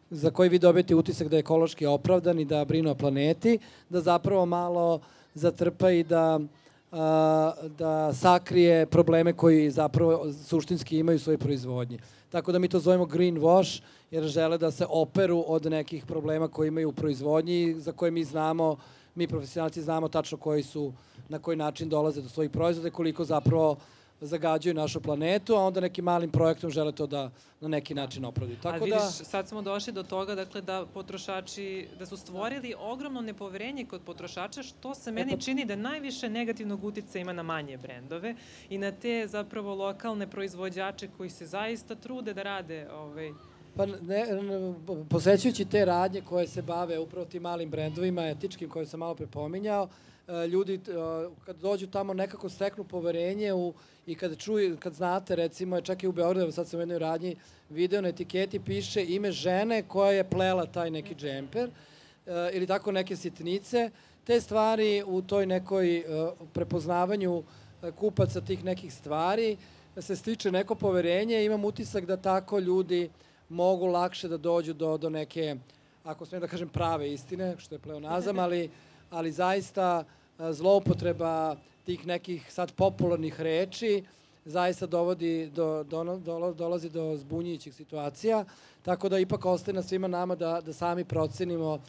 za 0.10 0.32
koji 0.32 0.50
vi 0.50 0.60
dobijete 0.60 0.96
utisak 0.96 1.28
da 1.28 1.36
je 1.36 1.40
ekološki 1.40 1.86
opravdan 1.86 2.40
i 2.40 2.46
da 2.46 2.66
brinu 2.66 2.92
o 2.92 2.96
planeti, 2.96 3.60
da 3.90 4.02
zapravo 4.02 4.46
malo 4.46 5.00
zatrpa 5.34 5.92
i 5.92 6.04
da 6.04 6.40
eh, 6.42 6.63
da 7.78 8.14
sakrije 8.14 8.86
probleme 8.86 9.34
koji 9.34 9.72
zapravo 9.72 10.34
suštinski 10.46 10.98
imaju 10.98 11.16
u 11.16 11.20
svojoj 11.20 11.38
proizvodnji. 11.38 12.00
Tako 12.30 12.52
da 12.52 12.60
mi 12.60 12.68
to 12.68 12.80
zovemo 12.80 13.06
greenwash 13.06 13.82
jer 14.12 14.24
žele 14.24 14.58
da 14.58 14.72
se 14.72 14.86
operu 14.90 15.44
od 15.48 15.66
nekih 15.66 16.06
problema 16.06 16.48
koje 16.48 16.68
imaju 16.68 16.90
u 16.90 16.92
proizvodnji, 16.92 17.76
za 17.80 17.92
koje 17.92 18.12
mi 18.12 18.24
znamo, 18.24 18.78
mi 19.16 19.28
profesionalci 19.28 19.82
znamo 19.82 20.08
tačno 20.08 20.38
koji 20.38 20.64
su, 20.64 20.94
na 21.30 21.40
koji 21.40 21.58
način 21.58 21.90
dolaze 21.90 22.22
do 22.22 22.30
svojih 22.30 22.52
proizvoda 22.52 22.90
koliko 22.90 23.24
zapravo 23.24 23.78
zagađuju 24.24 24.74
našu 24.74 25.02
planetu, 25.02 25.56
a 25.56 25.60
onda 25.60 25.80
nekim 25.80 26.06
malim 26.06 26.32
projektom 26.32 26.70
žele 26.70 26.92
to 26.92 27.08
da 27.08 27.30
na 27.62 27.68
neki 27.68 27.94
način 27.96 28.26
opravdaju. 28.26 28.60
Tako 28.62 28.76
a 28.76 28.86
vidiš, 28.86 29.02
da... 29.02 29.10
sad 29.10 29.48
smo 29.48 29.62
došli 29.62 29.94
do 29.94 30.04
toga 30.04 30.36
dakle, 30.36 30.62
da 30.62 30.86
potrošači, 30.94 31.88
da 32.00 32.06
su 32.06 32.18
stvorili 32.18 32.74
ogromno 32.80 33.22
nepoverenje 33.22 33.86
kod 33.86 34.02
potrošača, 34.02 34.64
što 34.64 34.96
se 34.96 35.12
meni 35.12 35.34
e 35.34 35.36
pa... 35.36 35.42
čini 35.42 35.66
da 35.66 35.76
najviše 35.76 36.30
negativnog 36.30 36.84
utice 36.84 37.22
ima 37.22 37.34
na 37.34 37.44
manje 37.44 37.78
brendove 37.78 38.36
i 38.70 38.78
na 38.78 38.92
te 38.92 39.28
zapravo 39.28 39.76
lokalne 39.76 40.28
proizvođače 40.28 41.08
koji 41.18 41.30
se 41.30 41.46
zaista 41.46 41.96
trude 41.96 42.34
da 42.34 42.44
rade 42.44 42.88
ovaj, 42.92 43.32
Pa 43.76 43.86
ne, 43.86 43.96
ne, 44.02 44.74
posećujući 45.10 45.66
te 45.66 45.86
radnje 45.86 46.22
koje 46.22 46.48
se 46.48 46.62
bave 46.62 47.00
upravo 47.00 47.26
tim 47.26 47.42
malim 47.42 47.70
brendovima, 47.70 48.28
etičkim 48.30 48.70
koje 48.70 48.86
sam 48.86 49.00
malo 49.00 49.16
prepominjao, 49.16 49.84
e, 49.84 50.13
ljudi 50.48 50.74
e, 50.74 50.80
kad 51.46 51.58
dođu 51.58 51.88
tamo 51.88 52.14
nekako 52.14 52.50
steknu 52.50 52.84
poverenje 52.84 53.54
u, 53.54 53.74
i 54.06 54.16
kad 54.16 54.38
čuju, 54.38 54.78
kad 54.80 54.94
znate 54.94 55.36
recimo, 55.36 55.82
čak 55.82 56.04
i 56.04 56.08
u 56.08 56.12
Beogradu, 56.12 56.52
sad 56.52 56.68
sam 56.68 56.78
u 56.78 56.82
jednoj 56.82 57.00
radnji 57.00 57.36
video 57.70 58.02
na 58.02 58.10
etiketi 58.10 58.60
piše 58.60 59.06
ime 59.06 59.32
žene 59.32 59.84
koja 59.88 60.12
je 60.12 60.30
plela 60.30 60.66
taj 60.66 60.92
neki 60.92 61.16
džemper 61.16 61.70
e, 61.70 62.50
ili 62.54 62.68
tako 62.68 62.92
neke 62.92 63.16
sitnice, 63.16 63.90
te 64.24 64.42
stvari 64.42 65.04
u 65.08 65.22
toj 65.22 65.46
nekoj 65.46 66.04
prepoznavanju 66.54 67.44
kupaca 67.96 68.42
tih 68.42 68.64
nekih 68.64 68.94
stvari 68.94 69.58
se 70.02 70.16
stiče 70.16 70.52
neko 70.52 70.76
poverenje, 70.76 71.46
imam 71.46 71.66
utisak 71.66 72.06
da 72.06 72.18
tako 72.18 72.60
ljudi 72.60 73.10
mogu 73.50 73.86
lakše 73.86 74.28
da 74.28 74.38
dođu 74.38 74.74
do, 74.74 74.98
do 74.98 75.10
neke, 75.10 75.56
ako 76.04 76.26
smijem 76.26 76.42
da 76.42 76.48
kažem, 76.48 76.70
prave 76.70 77.14
istine, 77.14 77.56
što 77.58 77.76
je 77.76 77.80
pleonazam, 77.80 78.40
ali, 78.40 78.70
ali 79.14 79.32
zaista 79.32 80.04
zloupotreba 80.52 81.56
tih 81.86 82.08
nekih 82.08 82.52
sad 82.52 82.72
popularnih 82.72 83.42
reči 83.42 84.04
zaista 84.46 84.86
dovodi 84.86 85.50
do, 85.56 85.84
do, 85.84 86.04
do, 86.18 86.54
dolazi 86.54 86.90
do 86.90 87.16
zbunjujućih 87.18 87.76
situacija, 87.76 88.46
tako 88.82 89.10
da 89.10 89.20
ipak 89.20 89.46
ostaje 89.46 89.76
na 89.76 89.82
svima 89.82 90.08
nama 90.08 90.36
da, 90.36 90.62
da 90.62 90.74
sami 90.74 91.06
procenimo 91.06 91.80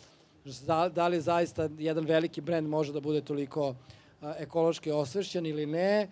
da 0.94 1.08
li 1.08 1.20
zaista 1.20 1.68
jedan 1.78 2.04
veliki 2.04 2.40
brend 2.40 2.68
može 2.68 2.92
da 2.92 3.00
bude 3.00 3.20
toliko 3.20 3.74
ekološki 4.38 4.90
osvešćen 4.90 5.46
ili 5.46 5.66
ne, 5.66 6.08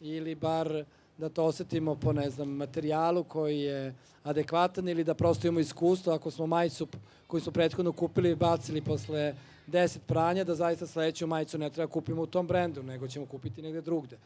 ili 0.00 0.34
bar 0.34 0.84
da 1.22 1.28
to 1.28 1.44
osetimo 1.44 1.94
po, 1.94 2.12
ne 2.12 2.30
znam, 2.30 2.48
materijalu 2.48 3.24
koji 3.24 3.60
je 3.60 3.94
adekvatan 4.22 4.88
ili 4.88 5.04
da 5.04 5.14
prosto 5.14 5.46
imamo 5.46 5.60
iskustvo 5.60 6.12
ako 6.12 6.30
smo 6.30 6.46
majicu 6.46 6.86
koju 7.26 7.40
smo 7.40 7.52
prethodno 7.52 7.92
kupili 7.92 8.30
i 8.30 8.34
bacili 8.34 8.80
posle 8.80 9.34
10 9.68 9.98
pranja, 10.06 10.44
da 10.44 10.54
zaista 10.54 10.86
sledeću 10.86 11.26
majicu 11.26 11.58
ne 11.58 11.70
treba 11.70 11.92
kupimo 11.92 12.22
u 12.22 12.26
tom 12.26 12.46
brendu, 12.46 12.82
nego 12.82 13.08
ćemo 13.08 13.26
kupiti 13.26 13.62
negde 13.62 13.80
drugde. 13.80 14.18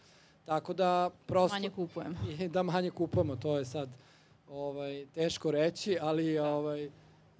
Tako 0.45 0.73
da 0.73 1.11
prosto... 1.27 1.55
Manje 1.55 1.71
kupujemo. 1.71 2.17
Da 2.55 2.63
manje 2.63 2.91
kupujemo, 2.91 3.37
to 3.37 3.59
je 3.59 3.65
sad 3.65 3.89
ovaj, 4.51 5.07
teško 5.15 5.51
reći, 5.51 5.99
ali... 6.01 6.39
Ovaj, 6.39 6.91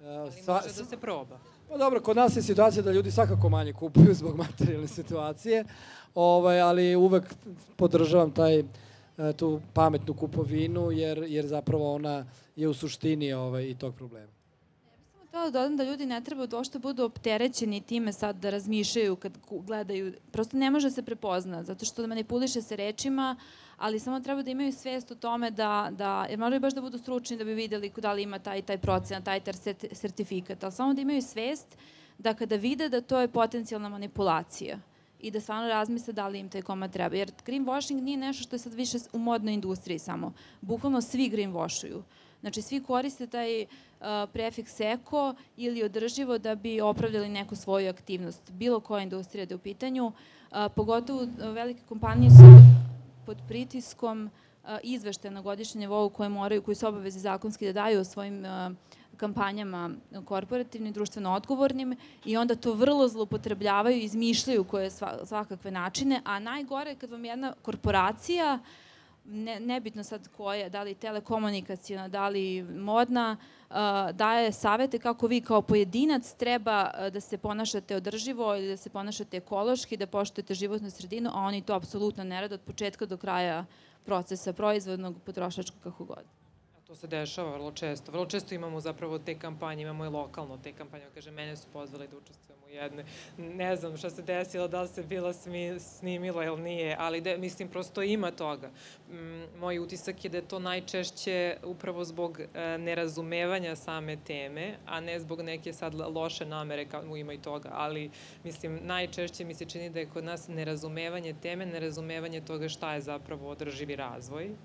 ali 0.05 0.31
sva, 0.31 0.53
može 0.53 0.67
da 0.67 0.85
se 0.85 0.97
proba. 0.97 1.39
Pa 1.69 1.77
dobro, 1.77 2.01
kod 2.01 2.15
nas 2.15 2.35
je 2.35 2.41
situacija 2.41 2.83
da 2.83 2.91
ljudi 2.91 3.11
svakako 3.11 3.49
manje 3.49 3.73
kupuju 3.73 4.13
zbog 4.21 4.37
materijalne 4.37 4.87
situacije, 4.87 5.65
ovaj, 6.15 6.61
ali 6.61 6.95
uvek 6.95 7.23
podržavam 7.75 8.31
taj 8.31 8.59
E, 8.59 8.63
tu 9.37 9.61
pametnu 9.73 10.13
kupovinu, 10.13 10.91
jer, 10.91 11.25
jer 11.27 11.47
zapravo 11.47 11.95
ona 11.95 12.25
je 12.55 12.67
u 12.67 12.73
suštini 12.73 13.33
ovaj, 13.33 13.63
i 13.63 13.75
tog 13.75 13.95
problema. 13.95 14.37
Samo 15.31 15.45
da 15.45 15.59
dodam 15.59 15.77
da 15.77 15.83
ljudi 15.83 16.05
ne 16.05 16.21
treba 16.23 16.45
da 16.45 16.57
ošto 16.57 16.79
budu 16.79 17.03
opterećeni 17.03 17.81
time 17.81 18.13
sad 18.13 18.35
da 18.35 18.49
razmišljaju 18.49 19.15
kad 19.15 19.37
gledaju. 19.49 20.13
Prosto 20.31 20.57
ne 20.57 20.71
može 20.71 20.91
se 20.91 21.03
prepozna, 21.03 21.63
zato 21.63 21.85
što 21.85 22.07
manipuliše 22.07 22.61
se 22.61 22.75
rečima, 22.75 23.35
ali 23.77 23.99
samo 23.99 24.19
treba 24.19 24.41
da 24.41 24.51
imaju 24.51 24.71
svest 24.73 25.11
o 25.11 25.15
tome 25.15 25.51
da, 25.51 25.89
da 25.91 26.25
jer 26.29 26.39
moraju 26.39 26.61
baš 26.61 26.73
da 26.73 26.81
budu 26.81 26.97
stručni 26.97 27.37
da 27.37 27.43
bi 27.43 27.53
videli 27.53 27.91
da 27.97 28.13
li 28.13 28.23
ima 28.23 28.39
taj, 28.39 28.61
taj 28.61 28.77
procenat, 28.77 29.23
taj 29.23 29.41
sertifikat, 29.91 30.63
ali 30.63 30.73
samo 30.73 30.93
da 30.93 31.01
imaju 31.01 31.21
svest 31.21 31.77
da 32.17 32.33
kada 32.33 32.55
vide 32.55 32.89
da 32.89 33.01
to 33.01 33.19
je 33.19 33.27
potencijalna 33.27 33.89
manipulacija 33.89 34.79
i 35.19 35.31
da 35.31 35.39
stvarno 35.41 35.67
razmisle 35.67 36.13
da 36.13 36.27
li 36.27 36.39
im 36.39 36.49
taj 36.49 36.61
komad 36.61 36.93
treba. 36.93 37.15
Jer 37.15 37.31
greenwashing 37.45 38.01
nije 38.01 38.17
nešto 38.17 38.43
što 38.43 38.55
je 38.55 38.59
sad 38.59 38.73
više 38.73 38.97
u 39.13 39.19
modnoj 39.19 39.53
industriji 39.53 39.99
samo. 39.99 40.33
Bukvalno 40.61 41.01
svi 41.01 41.29
greenwashuju. 41.29 42.01
Znači, 42.41 42.61
svi 42.61 42.83
koriste 42.83 43.27
taj 43.27 43.61
uh, 43.61 43.67
prefiks 44.33 44.79
eko 44.79 45.33
ili 45.57 45.83
održivo 45.83 46.37
da 46.37 46.55
bi 46.55 46.81
opravljali 46.81 47.29
neku 47.29 47.55
svoju 47.55 47.89
aktivnost. 47.89 48.51
Bilo 48.51 48.79
koja 48.79 49.03
industrija 49.03 49.45
da 49.45 49.53
je 49.53 49.55
u 49.55 49.59
pitanju. 49.59 50.05
Uh, 50.05 50.57
pogotovo 50.75 51.27
velike 51.53 51.81
kompanije 51.89 52.29
su 52.29 52.77
pod 53.25 53.37
pritiskom 53.47 54.29
uh, 54.63 54.69
izveštaja 54.83 55.31
na 55.31 55.41
godišnjem 55.41 55.79
nivou 55.79 56.09
koje 56.09 56.29
moraju, 56.29 56.61
koji 56.61 56.75
su 56.75 56.87
obavezi 56.87 57.19
zakonski 57.19 57.65
da 57.65 57.73
daju 57.73 57.99
o 57.99 58.03
svojim 58.03 58.45
uh, 58.45 58.75
kampanjama 59.17 59.89
korporativnim, 60.25 60.93
društveno 60.93 61.33
odgovornim 61.33 61.95
i 62.25 62.37
onda 62.37 62.55
to 62.55 62.73
vrlo 62.73 63.07
zlopotrebljavaju, 63.07 63.97
izmišljaju 63.97 64.63
koje 64.63 64.89
svakakve 65.23 65.71
načine, 65.71 66.21
a 66.25 66.39
najgore 66.39 66.89
je 66.89 66.95
kad 66.95 67.11
vam 67.11 67.25
jedna 67.25 67.53
korporacija 67.61 68.59
ne, 69.25 69.59
nebitno 69.59 70.03
sad 70.03 70.27
koja, 70.37 70.69
da 70.69 70.83
li 70.83 70.95
telekomunikacijona, 70.95 72.07
da 72.07 72.29
li 72.29 72.63
modna, 72.63 73.37
daje 74.13 74.51
savete 74.51 74.99
kako 74.99 75.27
vi 75.27 75.41
kao 75.41 75.61
pojedinac 75.61 76.33
treba 76.33 76.91
da 77.13 77.19
se 77.19 77.37
ponašate 77.37 77.95
održivo 77.95 78.55
ili 78.55 78.67
da 78.67 78.77
se 78.77 78.89
ponašate 78.89 79.37
ekološki, 79.37 79.97
da 79.97 80.07
poštujete 80.07 80.53
životnu 80.53 80.89
sredinu, 80.89 81.29
a 81.33 81.39
oni 81.39 81.61
to 81.61 81.73
apsolutno 81.73 82.23
ne 82.23 82.41
rade 82.41 82.55
od 82.55 82.61
početka 82.61 83.05
do 83.05 83.17
kraja 83.17 83.65
procesa 84.05 84.53
proizvodnog, 84.53 85.15
potrošačkog, 85.25 85.79
kako 85.83 86.05
god. 86.05 86.23
To 86.87 86.95
se 86.95 87.07
dešava 87.07 87.51
vrlo 87.51 87.71
često. 87.71 88.11
Vrlo 88.11 88.25
često 88.25 88.55
imamo 88.55 88.79
zapravo 88.79 89.19
te 89.19 89.39
kampanje, 89.39 89.81
imamo 89.81 90.05
i 90.05 90.09
lokalno 90.09 90.57
te 90.57 90.71
kampanje. 90.73 91.03
Kaže, 91.13 91.31
mene 91.31 91.55
su 91.55 91.67
pozvali 91.73 92.07
da 92.07 92.17
učestvujem 92.17 92.63
u 92.65 92.69
jedne. 92.69 93.05
Ne 93.37 93.75
znam 93.75 93.97
šta 93.97 94.09
se 94.09 94.21
desilo, 94.21 94.67
da 94.67 94.81
li 94.81 94.87
se 94.87 95.03
bila 95.03 95.33
snimila 95.79 96.45
ili 96.45 96.61
nije, 96.61 96.95
ali 96.99 97.21
de, 97.21 97.37
mislim, 97.37 97.67
prosto 97.67 98.01
ima 98.01 98.31
toga. 98.31 98.69
Mm, 99.11 99.59
moj 99.59 99.79
utisak 99.79 100.23
je 100.23 100.29
da 100.29 100.37
je 100.37 100.47
to 100.47 100.59
najčešće 100.59 101.57
upravo 101.63 102.03
zbog 102.03 102.39
e, 102.39 102.77
nerazumevanja 102.77 103.75
same 103.75 104.17
teme, 104.27 104.77
a 104.85 104.99
ne 104.99 105.19
zbog 105.19 105.41
neke 105.41 105.73
sad 105.73 105.93
loše 105.93 106.45
namere, 106.45 106.85
kao 106.85 107.17
ima 107.17 107.33
i 107.33 107.41
toga, 107.41 107.69
ali 107.73 108.11
mislim, 108.43 108.79
najčešće 108.83 109.45
mi 109.45 109.53
se 109.53 109.65
čini 109.65 109.89
da 109.89 109.99
je 109.99 110.09
kod 110.09 110.23
nas 110.23 110.47
nerazumevanje 110.47 111.35
teme, 111.41 111.65
nerazumevanje 111.65 112.41
toga 112.41 112.69
šta 112.69 112.93
je 112.93 113.01
zapravo 113.01 113.49
održivi 113.49 113.95
razvoj, 113.95 114.55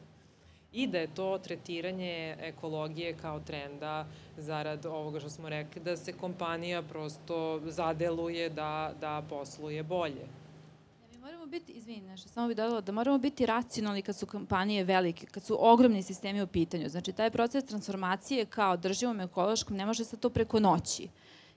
i 0.72 0.86
da 0.86 0.98
je 0.98 1.14
to 1.14 1.38
tretiranje 1.38 2.36
ekologije 2.40 3.14
kao 3.22 3.40
trenda 3.40 4.06
zarad 4.38 4.86
ovoga 4.86 5.20
što 5.20 5.30
smo 5.30 5.48
rekli, 5.48 5.82
da 5.82 5.96
se 5.96 6.12
kompanija 6.12 6.82
prosto 6.82 7.60
zadeluje 7.64 8.48
da, 8.48 8.92
da 9.00 9.22
posluje 9.28 9.82
bolje. 9.82 10.26
Moramo 11.20 11.46
biti, 11.46 11.72
izvini, 11.72 12.00
nešto, 12.00 12.28
samo 12.28 12.48
bih 12.48 12.56
dodala, 12.56 12.80
da 12.80 12.92
moramo 12.92 13.18
biti 13.18 13.46
racionalni 13.46 14.02
kad 14.02 14.16
su 14.16 14.26
kompanije 14.26 14.84
velike, 14.84 15.26
kad 15.26 15.44
su 15.44 15.56
ogromni 15.60 16.02
sistemi 16.02 16.42
u 16.42 16.46
pitanju. 16.46 16.88
Znači, 16.88 17.12
taj 17.12 17.30
proces 17.30 17.64
transformacije 17.64 18.44
kao 18.44 18.76
drživom 18.76 19.20
ekološkom 19.20 19.76
ne 19.76 19.86
može 19.86 20.04
se 20.04 20.16
to 20.16 20.30
preko 20.30 20.60
noći. 20.60 21.08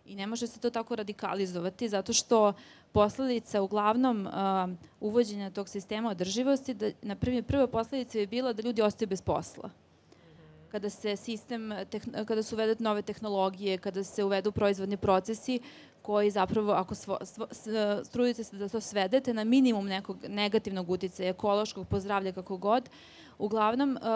I 0.05 0.15
ne 0.15 0.27
može 0.27 0.47
se 0.47 0.59
to 0.59 0.69
tako 0.69 0.95
radikalizovati 0.95 1.89
zato 1.89 2.13
što 2.13 2.53
posledica 2.91 3.61
uglavnom 3.61 4.27
uh, 4.27 4.33
uvođenja 4.99 5.49
tog 5.49 5.69
sistema 5.69 6.09
održivosti, 6.09 6.73
da, 6.73 6.91
na 7.01 7.15
primjer, 7.15 7.43
prva 7.43 7.67
posledica 7.67 8.19
je 8.19 8.27
bila 8.27 8.53
da 8.53 8.61
ljudi 8.61 8.81
ostaju 8.81 9.09
bez 9.09 9.21
posla. 9.21 9.69
Kada 10.71 10.89
se 10.89 11.15
sistem, 11.15 11.73
kada 12.25 12.43
se 12.43 12.55
uvedu 12.55 12.83
nove 12.83 13.01
tehnologije, 13.01 13.77
kada 13.77 14.03
se 14.03 14.23
uvedu 14.23 14.51
proizvodni 14.51 14.97
procesi 14.97 15.59
koji 16.01 16.31
zapravo, 16.31 16.71
ako 16.71 16.95
svo, 16.95 17.17
strudite 18.03 18.43
se 18.43 18.57
da 18.57 18.69
to 18.69 18.81
svedete 18.81 19.33
na 19.33 19.43
minimum 19.43 19.87
nekog 19.87 20.17
negativnog 20.27 20.89
uticaja, 20.89 21.29
ekološkog, 21.29 21.87
pozdravlja 21.87 22.31
kako 22.31 22.57
god, 22.57 22.89
uglavnom, 23.37 23.97
uh, 24.01 24.07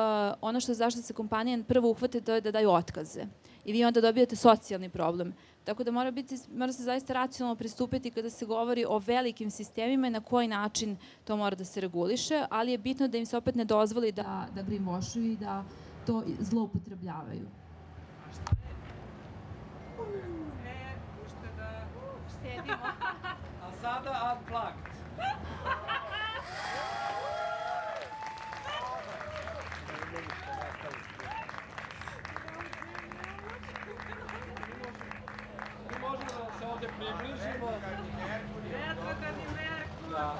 ono 0.41 0.59
što 0.59 0.73
zašto 0.73 1.01
se 1.01 1.13
kompanije 1.13 1.63
prvo 1.63 1.89
uhvate, 1.89 2.21
to 2.21 2.33
je 2.33 2.41
da 2.41 2.51
daju 2.51 2.69
otkaze. 2.71 3.25
I 3.69 3.71
vi 3.71 3.85
onda 3.85 4.01
dobijate 4.01 4.35
socijalni 4.35 4.89
problem. 4.89 5.33
Tako 5.63 5.83
da 5.83 5.91
mora, 5.91 6.11
biti, 6.11 6.37
mora 6.55 6.73
se 6.73 6.83
zaista 6.83 7.13
racionalno 7.13 7.55
pristupiti 7.55 8.11
kada 8.11 8.29
se 8.29 8.45
govori 8.45 8.85
o 8.85 8.97
velikim 8.99 9.51
sistemima 9.51 10.07
i 10.07 10.09
na 10.09 10.21
koji 10.21 10.47
način 10.47 10.97
to 11.23 11.37
mora 11.37 11.55
da 11.55 11.65
se 11.65 11.81
reguliše, 11.81 12.45
ali 12.49 12.71
je 12.71 12.77
bitno 12.77 13.07
da 13.07 13.17
im 13.17 13.25
se 13.25 13.37
opet 13.37 13.55
ne 13.55 13.65
dozvoli 13.65 14.11
da, 14.11 14.47
da 14.55 14.63
greenwashuju 14.63 15.31
i 15.33 15.35
da 15.35 15.63
to 16.05 16.23
zloupotrebljavaju. 16.39 17.47
Štedimo. 22.39 22.77
A 23.63 23.71
sada 23.81 24.37
unplugged. 24.37 24.89
Približimo. 37.17 37.67
Retrogradni 38.71 39.45
Merkur. 39.55 40.11
Da. 40.11 40.35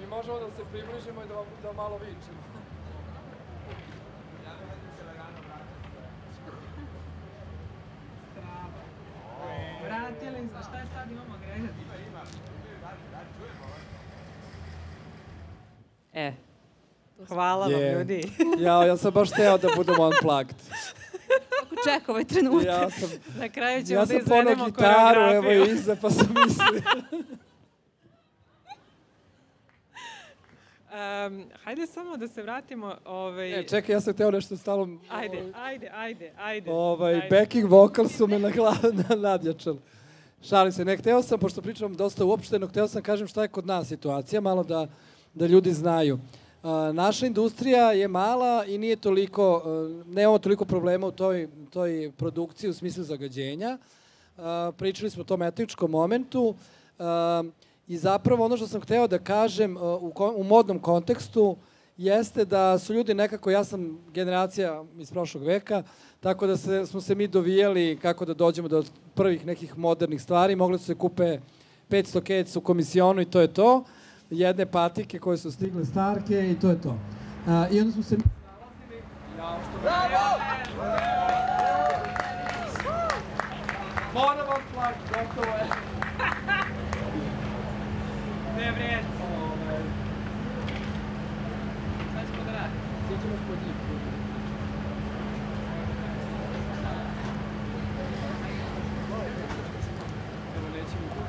Mi 0.00 0.06
možemo 0.06 0.38
da 0.38 0.50
se 0.50 0.62
približimo 0.72 1.22
i 1.22 1.28
da, 1.28 1.34
da 1.62 1.72
malo 1.72 1.98
vičemo. 1.98 2.42
Vratili 9.84 10.48
smo, 10.48 10.60
šta 10.68 10.78
je 10.78 10.86
sad 10.94 11.10
imamo 11.10 11.34
agregat? 11.34 11.74
E, 16.12 16.32
hvala 17.28 17.66
yeah. 17.66 17.72
vam 17.72 17.98
ljudi. 17.98 18.22
ja, 18.58 18.84
ja 18.84 18.96
sam 18.96 19.12
baš 19.12 19.30
teo 19.30 19.58
da 19.58 19.68
budem 19.76 20.00
unplugged 20.00 20.56
čeka 21.84 22.12
ovaj 22.12 22.24
trenutak. 22.24 22.66
Ja 22.66 22.90
sam, 22.90 23.08
Na 23.38 23.48
kraju 23.48 23.84
ćemo 23.84 24.00
ja 24.00 24.04
da 24.04 24.14
izvedemo 24.14 24.66
gitaru, 24.66 25.20
evo 25.20 25.64
iza, 25.64 25.96
pa 26.02 26.10
sam 26.10 26.34
mislio. 26.46 26.82
Um, 31.26 31.44
hajde 31.64 31.86
samo 31.86 32.16
da 32.16 32.28
se 32.28 32.42
vratimo... 32.42 32.96
Ovaj... 33.04 33.60
E, 33.60 33.66
čekaj, 33.68 33.94
ja 33.94 34.00
sam 34.00 34.14
teo 34.14 34.30
nešto 34.30 34.56
stalo... 34.56 34.88
Ajde, 35.08 35.38
ovaj, 35.38 35.52
ajde, 35.54 35.90
ajde, 35.94 36.32
ajde. 36.38 36.70
Ovaj, 36.70 37.14
ajde. 37.14 37.28
backing 37.30 37.70
vocal 37.70 38.08
su 38.08 38.26
me 38.26 38.38
na 38.38 38.48
na, 39.08 39.16
nadjačali. 39.16 39.78
Šalim 40.42 40.72
se, 40.72 40.84
ne, 40.84 40.96
hteo 40.96 41.22
sam, 41.22 41.38
pošto 41.38 41.62
pričam 41.62 41.94
dosta 41.94 42.24
uopšteno, 42.24 42.66
hteo 42.66 42.88
sam 42.88 43.02
kažem 43.02 43.28
šta 43.28 43.42
je 43.42 43.48
kod 43.48 43.66
nas 43.66 43.88
situacija, 43.88 44.40
malo 44.40 44.62
da, 44.64 44.86
da 45.34 45.46
ljudi 45.46 45.72
znaju. 45.72 46.14
Uh, 46.14 46.20
naša 46.92 47.26
industrija 47.26 47.92
je 47.92 48.08
mala 48.08 48.64
i 48.64 48.78
nije 48.78 48.96
toliko, 48.96 49.62
nemamo 50.06 50.38
toliko 50.38 50.64
problema 50.64 51.06
u 51.06 51.10
toj, 51.10 51.48
toj 51.70 52.12
produkciji 52.16 52.70
u 52.70 52.74
smislu 52.74 53.04
zagađenja. 53.04 53.78
Pričali 54.76 55.10
smo 55.10 55.20
o 55.20 55.24
tom 55.24 55.42
etičkom 55.42 55.90
momentu 55.90 56.54
i 57.88 57.98
zapravo 57.98 58.44
ono 58.44 58.56
što 58.56 58.66
sam 58.66 58.80
hteo 58.80 59.06
da 59.06 59.18
kažem 59.18 59.76
u, 60.36 60.44
modnom 60.44 60.78
kontekstu 60.78 61.56
jeste 61.96 62.44
da 62.44 62.78
su 62.78 62.94
ljudi 62.94 63.14
nekako, 63.14 63.50
ja 63.50 63.64
sam 63.64 63.98
generacija 64.14 64.84
iz 64.98 65.10
prošlog 65.10 65.44
veka, 65.44 65.82
tako 66.20 66.46
da 66.46 66.56
se, 66.56 66.86
smo 66.86 67.00
se 67.00 67.14
mi 67.14 67.28
dovijeli 67.28 67.98
kako 68.02 68.24
da 68.24 68.34
dođemo 68.34 68.68
do 68.68 68.84
prvih 69.14 69.46
nekih 69.46 69.78
modernih 69.78 70.22
stvari, 70.22 70.56
mogli 70.56 70.78
su 70.78 70.84
se 70.84 70.94
kupe 70.94 71.38
500 71.90 72.20
kec 72.20 72.56
u 72.56 72.60
komisionu 72.60 73.20
i 73.20 73.30
to 73.30 73.40
je 73.40 73.54
to. 73.54 73.84
Jedne 74.30 74.66
patike 74.66 75.18
koje 75.18 75.38
su 75.38 75.52
stigle 75.52 75.84
starke 75.84 76.50
i 76.50 76.60
to 76.60 76.70
je 76.70 76.80
to. 76.80 76.98
A, 77.48 77.66
I 77.70 77.80
onda 77.80 77.92
smo 77.92 78.02
se... 78.02 78.16
Bravo! 79.82 80.40
Moram 84.14 84.46
vam 84.48 84.62
plak, 84.74 84.94
gotovo 85.08 85.56
je. 85.56 85.66
Ne 88.56 88.72
vred. 88.72 89.04
Šta 92.10 92.20
ćemo 92.26 92.44
da 92.44 92.52
radimo? 92.52 92.80
Sjećamo 93.08 93.36
kod 93.48 93.58
njih. 93.66 93.74
Evo 100.56 100.68
nećemo 100.68 101.06
tu. 101.14 101.20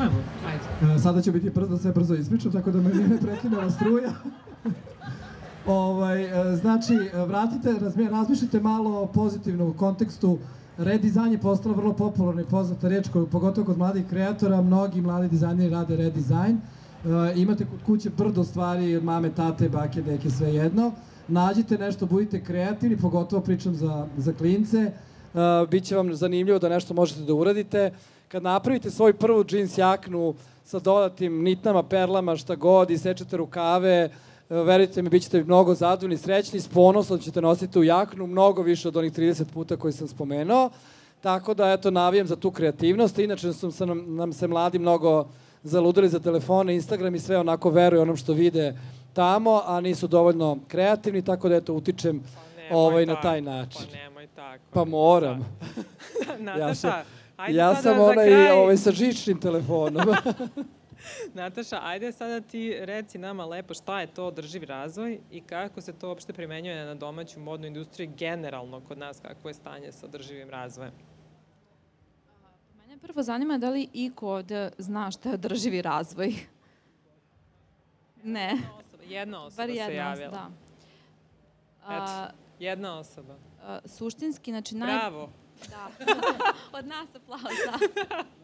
Ajde. 0.00 0.94
E, 0.94 0.98
Sada 0.98 1.22
će 1.22 1.32
biti 1.32 1.50
brzo, 1.50 1.78
sve 1.78 1.92
brzo 1.92 2.14
ispričam, 2.14 2.52
tako 2.52 2.70
da 2.70 2.80
me 2.80 2.94
nije 2.94 3.20
prekinula 3.20 3.70
struja. 3.70 4.10
ovaj, 5.66 6.52
e, 6.52 6.56
znači, 6.56 6.94
e, 6.94 7.24
vratite, 7.26 7.72
razmi, 7.80 8.08
razmišljate 8.08 8.60
malo 8.60 9.02
o 9.02 9.06
pozitivnom 9.06 9.72
kontekstu. 9.72 10.38
Redizajn 10.78 11.32
je 11.32 11.38
postala 11.38 11.74
vrlo 11.74 11.92
popularna 11.92 12.42
i 12.42 12.44
poznata 12.44 12.88
reč, 12.88 13.08
koju, 13.08 13.26
pogotovo 13.26 13.66
kod 13.66 13.78
mladih 13.78 14.04
kreatora, 14.10 14.62
mnogi 14.62 15.00
mladi 15.00 15.28
dizajneri 15.28 15.70
rade 15.70 15.96
redizajn. 15.96 16.56
E, 16.56 16.60
imate 17.36 17.66
kod 17.66 17.78
kuće 17.86 18.10
brdo 18.10 18.44
stvari, 18.44 18.96
od 18.96 19.04
mame, 19.04 19.30
tate, 19.30 19.68
bake, 19.68 20.02
deke, 20.02 20.30
sve 20.30 20.54
jedno. 20.54 20.92
Nađite 21.28 21.78
nešto, 21.78 22.06
budite 22.06 22.44
kreativni, 22.44 22.96
pogotovo 22.96 23.42
pričam 23.42 23.74
za, 23.74 24.06
za 24.16 24.32
klince. 24.32 24.92
Uh, 25.34 25.68
biće 25.70 25.96
vam 25.96 26.14
zanimljivo 26.14 26.58
da 26.58 26.68
nešto 26.68 26.94
možete 26.94 27.20
da 27.20 27.34
uradite. 27.34 27.90
Kad 28.30 28.42
napravite 28.42 28.90
svoju 28.90 29.14
prvu 29.14 29.44
džins 29.44 29.78
jaknu 29.78 30.34
sa 30.64 30.78
dodatim 30.78 31.42
nitnama, 31.42 31.82
perlama, 31.82 32.36
šta 32.36 32.54
god, 32.54 32.90
i 32.90 32.98
sečete 32.98 33.36
rukave, 33.36 34.10
uh, 34.50 34.56
verujte 34.56 35.02
mi, 35.02 35.08
bit 35.08 35.22
ćete 35.22 35.44
mnogo 35.44 35.74
zadovoljni, 35.74 36.16
srećni, 36.16 36.60
s 36.60 36.68
ponosom 36.68 37.18
ćete 37.18 37.42
nositi 37.42 37.78
u 37.78 37.84
jaknu, 37.84 38.26
mnogo 38.26 38.62
više 38.62 38.88
od 38.88 38.96
onih 38.96 39.12
30 39.12 39.44
puta 39.54 39.76
koji 39.76 39.92
sam 39.92 40.08
spomenuo. 40.08 40.70
Tako 41.20 41.54
da, 41.54 41.72
eto, 41.72 41.90
navijam 41.90 42.26
za 42.26 42.36
tu 42.36 42.50
kreativnost. 42.50 43.18
Inače 43.18 43.52
su 43.52 43.70
se 43.70 43.86
nam, 43.86 44.14
nam 44.14 44.32
se 44.32 44.48
mladi 44.48 44.78
mnogo 44.78 45.26
zaludili 45.62 46.08
za 46.08 46.20
telefone, 46.20 46.74
Instagram 46.74 47.14
i 47.14 47.20
sve 47.20 47.38
onako 47.38 47.70
veruju 47.70 48.02
onom 48.02 48.16
što 48.16 48.32
vide 48.32 48.78
tamo, 49.12 49.62
a 49.66 49.80
nisu 49.80 50.06
dovoljno 50.06 50.58
kreativni, 50.68 51.22
tako 51.22 51.48
da, 51.48 51.56
eto, 51.56 51.74
utičem 51.74 52.22
Pa 52.70 52.76
ovaj, 52.76 53.06
na 53.06 53.14
tako, 53.14 53.22
taj 53.22 53.40
način. 53.40 53.86
Pa 53.90 53.96
nemoj 53.96 54.26
tako. 54.26 54.62
Pa 54.72 54.84
moram. 54.84 55.56
Nataša, 56.38 56.74
sam- 56.74 57.19
ajde 57.40 57.58
ja 57.58 57.74
sada 57.74 57.82
sam 57.82 58.00
onaj 58.00 58.26
kraj. 58.26 58.50
ovaj, 58.50 58.76
sa 58.76 58.90
žičnim 58.92 59.40
telefonom. 59.40 60.06
Nataša, 61.34 61.78
ajde 61.82 62.12
sada 62.12 62.40
ti 62.40 62.76
reci 62.80 63.18
nama 63.18 63.44
lepo 63.44 63.74
šta 63.74 64.00
je 64.00 64.06
to 64.06 64.26
održivi 64.26 64.66
razvoj 64.66 65.20
i 65.30 65.40
kako 65.40 65.80
se 65.80 65.92
to 65.92 66.08
uopšte 66.08 66.32
primenjuje 66.32 66.84
na 66.84 66.94
domaću 66.94 67.40
modnu 67.40 67.66
industriju 67.66 68.10
generalno 68.16 68.80
kod 68.80 68.98
nas, 68.98 69.20
kako 69.20 69.48
je 69.48 69.54
stanje 69.54 69.92
sa 69.92 70.06
održivim 70.06 70.50
razvojem. 70.50 70.92
Mene 72.76 72.98
prvo 72.98 73.22
zanima 73.22 73.58
da 73.58 73.70
li 73.70 73.88
iko 73.92 74.28
ovde 74.28 74.70
zna 74.78 75.10
šta 75.10 75.28
je 75.28 75.34
održivi 75.34 75.82
razvoj. 75.82 76.34
Ne, 78.24 78.58
Osoba, 78.78 79.02
jedna 79.04 79.44
osoba 79.44 79.62
bar 79.62 79.66
se 79.68 79.76
jedna, 79.76 79.94
javila. 79.94 80.30
da. 80.30 80.50
A, 81.86 82.28
Jedna 82.58 82.98
osoba. 82.98 83.34
a, 83.62 83.78
suštinski, 83.86 84.50
znači 84.50 84.74
naj... 84.74 84.96
Bravo. 84.98 85.30
Da. 85.68 85.90
Od 86.78 86.86
nas 86.86 87.14
aplauz, 87.14 87.42
da. 87.66 88.24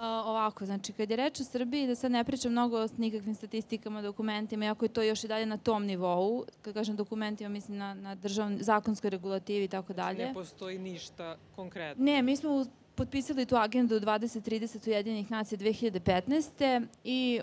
A, 0.00 0.22
ovako, 0.26 0.66
znači, 0.66 0.92
kad 0.92 1.10
je 1.10 1.16
reč 1.16 1.40
o 1.40 1.44
Srbiji, 1.44 1.86
da 1.86 1.94
sad 1.94 2.12
ne 2.12 2.24
pričam 2.24 2.52
mnogo 2.52 2.84
o 2.84 2.88
nikakvim 2.96 3.34
statistikama, 3.34 4.02
dokumentima, 4.02 4.64
iako 4.64 4.84
je 4.84 4.88
to 4.88 5.02
još 5.02 5.24
i 5.24 5.28
dalje 5.28 5.46
na 5.46 5.56
tom 5.56 5.84
nivou, 5.84 6.44
kad 6.62 6.74
kažem 6.74 6.96
dokumentima, 6.96 7.48
mislim 7.48 7.78
na, 7.78 7.94
na 7.94 8.14
državn, 8.14 8.58
zakonskoj 8.60 9.10
regulativi 9.10 9.64
i 9.64 9.68
tako 9.68 9.92
dalje. 9.92 10.26
Ne 10.26 10.34
postoji 10.34 10.78
ništa 10.78 11.36
konkretno. 11.56 12.04
Ne, 12.04 12.22
mi 12.22 12.36
smo 12.36 12.64
potpisali 12.94 13.46
tu 13.46 13.56
agendu 13.56 14.00
2030 14.00 14.88
Ujedinjenih 14.88 15.30
nacija 15.30 15.58
2015. 15.58 16.86
i 17.04 17.40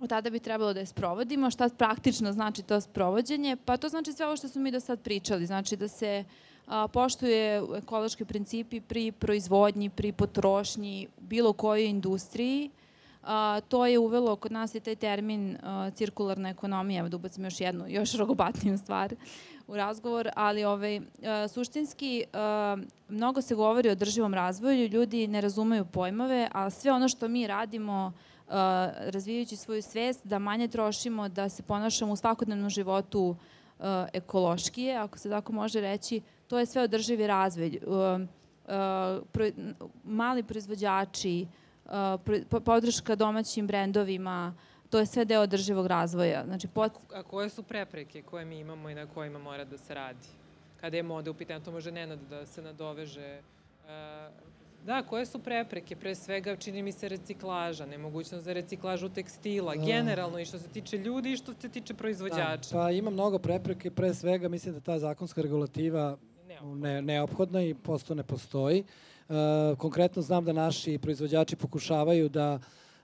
od 0.00 0.08
tada 0.08 0.30
bi 0.30 0.38
trebalo 0.38 0.72
da 0.72 0.80
je 0.80 0.86
sprovodimo. 0.86 1.50
Šta 1.50 1.68
praktično 1.68 2.32
znači 2.32 2.62
to 2.62 2.80
sprovođenje? 2.80 3.56
Pa 3.64 3.76
to 3.76 3.88
znači 3.88 4.12
sve 4.12 4.26
ovo 4.26 4.36
što 4.36 4.48
smo 4.48 4.62
mi 4.62 4.70
do 4.70 4.80
sad 4.80 5.02
pričali. 5.02 5.46
Znači 5.46 5.76
da 5.76 5.88
se 5.88 6.24
a, 6.24 6.47
poštuje 6.92 7.62
ekološki 7.76 8.24
principi 8.24 8.80
pri 8.80 9.12
proizvodnji, 9.12 9.90
pri 9.90 10.12
potrošnji, 10.12 11.08
bilo 11.20 11.52
kojoj 11.52 11.86
industriji. 11.88 12.70
A, 13.22 13.60
to 13.68 13.86
je 13.86 13.98
uvelo, 13.98 14.36
kod 14.36 14.52
nas 14.52 14.74
je 14.74 14.80
taj 14.80 14.96
termin 14.96 15.56
a, 15.62 15.90
cirkularna 15.90 16.48
ekonomija, 16.48 17.08
da 17.08 17.16
ubacim 17.16 17.44
još 17.44 17.60
jednu, 17.60 17.84
još 17.88 18.14
rogobatniju 18.14 18.78
stvar 18.78 19.14
u 19.66 19.76
razgovor, 19.76 20.28
ali 20.36 20.64
ovaj, 20.64 20.96
e, 20.96 21.00
suštinski 21.48 22.20
e, 22.20 22.26
mnogo 23.08 23.42
se 23.42 23.54
govori 23.54 23.88
o 23.88 23.92
održivom 23.92 24.34
razvoju, 24.34 24.88
ljudi 24.88 25.26
ne 25.26 25.40
razumeju 25.40 25.84
pojmove, 25.84 26.48
a 26.52 26.70
sve 26.70 26.92
ono 26.92 27.08
što 27.08 27.28
mi 27.28 27.46
radimo 27.46 28.12
e, 28.12 28.50
razvijajući 29.10 29.56
svoju 29.56 29.82
svest, 29.82 30.26
da 30.26 30.38
manje 30.38 30.68
trošimo, 30.68 31.28
da 31.28 31.48
se 31.48 31.62
ponašamo 31.62 32.12
u 32.12 32.16
svakodnevnom 32.16 32.70
životu 32.70 33.36
e, 33.36 33.57
ekološkije, 34.12 34.96
ako 34.96 35.18
se 35.18 35.30
tako 35.30 35.52
može 35.52 35.80
reći, 35.80 36.20
to 36.48 36.58
je 36.58 36.66
sve 36.66 36.82
održivi 36.82 37.26
razvoj. 37.26 37.66
E, 37.66 37.70
e, 37.70 37.78
pro- 39.32 39.74
mali 40.04 40.42
proizvođači, 40.42 41.46
pro- 42.24 42.44
po- 42.50 42.60
podrška 42.60 43.14
domaćim 43.14 43.66
brendovima, 43.66 44.54
to 44.90 44.98
je 44.98 45.06
sve 45.06 45.24
deo 45.24 45.40
održivog 45.42 45.86
razvoja. 45.86 46.44
Znači, 46.44 46.68
pot, 46.68 46.92
A 47.14 47.22
koje 47.22 47.48
su 47.48 47.62
prepreke 47.62 48.22
koje 48.22 48.44
mi 48.44 48.58
imamo 48.58 48.90
i 48.90 48.94
na 48.94 49.06
kojima 49.06 49.38
mora 49.38 49.64
da 49.64 49.78
se 49.78 49.94
radi? 49.94 50.28
Kada 50.80 50.96
je 50.96 51.02
moda 51.02 51.30
u 51.30 51.34
pitanju, 51.34 51.64
to 51.64 51.72
može 51.72 51.92
Nenad 51.92 52.18
da 52.30 52.46
se 52.46 52.62
nadoveže. 52.62 53.40
Da, 54.88 55.02
koje 55.02 55.26
su 55.26 55.38
prepreke? 55.38 55.96
Pre 55.96 56.14
svega, 56.14 56.56
čini 56.56 56.82
mi 56.82 56.92
se, 56.92 57.08
reciklaža, 57.08 57.86
nemogućnost 57.86 58.44
za 58.44 58.52
reciklažu 58.52 59.08
tekstila, 59.08 59.74
Da. 59.74 59.84
generalno 59.84 60.38
i 60.38 60.44
što 60.44 60.58
se 60.58 60.68
tiče 60.68 60.98
ljudi 60.98 61.32
i 61.32 61.36
što 61.36 61.52
se 61.60 61.68
tiče 61.68 61.94
proizvođača. 61.94 62.70
Pa 62.72 62.90
ima 62.90 63.10
mnogo 63.10 63.38
prepreke, 63.38 63.90
pre 63.90 64.14
svega 64.14 64.48
mislim 64.48 64.74
da 64.74 64.80
ta 64.80 64.98
zakonska 64.98 65.42
regulativa 65.42 66.16
Neophodno. 66.46 66.74
ne, 66.74 67.02
neophodna 67.02 67.62
i 67.62 67.74
posto 67.74 68.14
ne 68.14 68.22
postoji. 68.22 68.84
E, 69.28 69.34
konkretno 69.76 70.22
znam 70.22 70.44
da 70.44 70.52
naši 70.52 70.98
proizvođači 70.98 71.56
pokušavaju 71.56 72.28
da 72.28 72.58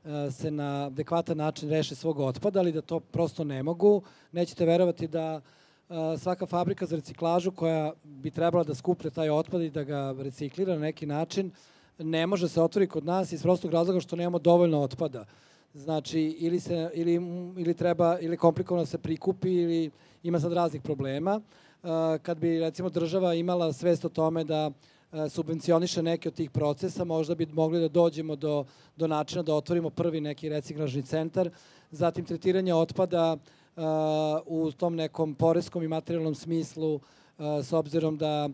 e, 0.05 0.31
se 0.31 0.51
na 0.51 0.87
adekvatan 0.87 1.37
način 1.37 1.71
reše 1.71 1.95
svog 1.95 2.19
otpada, 2.19 2.61
ali 2.61 2.73
da 2.73 2.81
to 2.81 3.01
prosto 3.01 3.45
ne 3.45 3.63
mogu. 3.63 4.03
Nećete 4.33 4.65
verovati 4.65 5.09
da 5.09 5.41
e, 5.41 5.95
svaka 6.19 6.47
fabrika 6.47 6.87
za 6.87 6.97
reciklažu 6.97 7.53
koja 7.53 7.93
bi 8.05 8.31
trebala 8.31 8.65
da 8.65 8.75
skuplja 8.75 9.11
taj 9.11 9.31
otpad 9.31 9.63
i 9.63 9.71
da 9.71 9.85
ga 9.85 10.15
reciklira 10.19 10.75
na 10.75 10.81
neki 10.81 11.07
način, 11.07 11.51
ne 11.99 12.27
može 12.27 12.49
se 12.49 12.63
otvori 12.63 12.87
kod 12.87 13.05
nas 13.05 13.33
iz 13.33 13.43
prostog 13.43 13.73
razloga 13.73 14.01
što 14.01 14.17
nemamo 14.17 14.39
dovoljno 14.39 14.81
otpada. 14.81 15.25
Znači, 15.75 16.21
ili, 16.21 16.61
se, 16.61 16.91
ili, 16.95 17.15
ili 17.59 17.75
treba, 17.75 18.19
ili 18.21 18.37
komplikovano 18.37 18.87
se 18.87 18.99
prikupi, 18.99 19.53
ili 19.53 19.91
ima 20.23 20.41
sad 20.41 20.53
raznih 20.53 20.83
problema. 20.83 21.41
Uh, 21.83 21.91
kad 22.23 22.39
bi, 22.39 22.61
recimo, 22.61 22.89
država 22.89 23.35
imala 23.35 23.73
svest 23.73 24.05
o 24.05 24.09
tome 24.09 24.45
da 24.45 24.67
uh, 24.67 25.19
subvencioniše 25.31 26.03
neke 26.03 26.29
od 26.29 26.35
tih 26.35 26.51
procesa, 26.51 27.05
možda 27.05 27.35
bi 27.35 27.47
mogli 27.47 27.81
da 27.81 27.89
dođemo 27.89 28.37
do, 28.37 28.65
do 28.97 29.07
načina 29.07 29.43
da 29.43 29.55
otvorimo 29.55 29.91
prvi 29.91 30.21
neki 30.21 30.49
reciklažni 30.49 31.03
centar, 31.03 31.51
zatim 31.91 32.25
tretiranje 32.25 32.75
otpada 32.75 33.37
uh, 33.37 33.83
u 34.47 34.73
tom 34.73 34.97
nekom 34.97 35.35
poreskom 35.35 35.83
i 35.83 35.89
materijalnom 35.89 36.35
smislu, 36.35 37.01
s 37.63 37.73
obzirom 37.73 38.17
da 38.17 38.49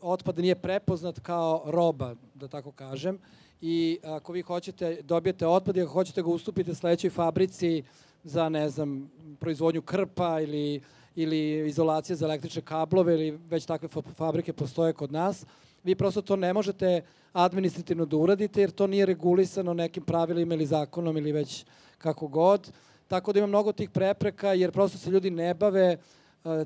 otpad 0.00 0.38
nije 0.38 0.54
prepoznat 0.54 1.20
kao 1.20 1.62
roba, 1.66 2.14
da 2.34 2.48
tako 2.48 2.72
kažem, 2.72 3.18
i 3.60 3.98
ako 4.04 4.32
vi 4.32 4.42
hoćete, 4.42 4.98
dobijete 5.02 5.46
otpad 5.46 5.76
i 5.76 5.82
ako 5.82 5.92
hoćete 5.92 6.22
ga 6.22 6.28
ustupite 6.28 6.74
sledećoj 6.74 7.10
fabrici 7.10 7.82
za, 8.24 8.48
ne 8.48 8.68
znam, 8.68 9.10
proizvodnju 9.40 9.82
krpa 9.82 10.40
ili, 10.40 10.80
ili 11.14 11.68
izolacije 11.68 12.16
za 12.16 12.26
električne 12.26 12.62
kablove 12.62 13.14
ili 13.14 13.30
već 13.30 13.66
takve 13.66 13.88
fa- 13.88 14.14
fabrike 14.14 14.52
postoje 14.52 14.92
kod 14.92 15.12
nas, 15.12 15.46
vi 15.84 15.94
prosto 15.94 16.22
to 16.22 16.36
ne 16.36 16.52
možete 16.52 17.02
administrativno 17.32 18.04
da 18.06 18.16
uradite 18.16 18.60
jer 18.60 18.70
to 18.70 18.86
nije 18.86 19.06
regulisano 19.06 19.74
nekim 19.74 20.02
pravilima 20.02 20.54
ili 20.54 20.66
zakonom 20.66 21.16
ili 21.16 21.32
već 21.32 21.64
kako 21.98 22.28
god. 22.28 22.72
Tako 23.08 23.32
da 23.32 23.38
ima 23.38 23.46
mnogo 23.46 23.72
tih 23.72 23.90
prepreka 23.90 24.52
jer 24.52 24.72
prosto 24.72 24.98
se 24.98 25.10
ljudi 25.10 25.30
ne 25.30 25.54
bave 25.54 25.96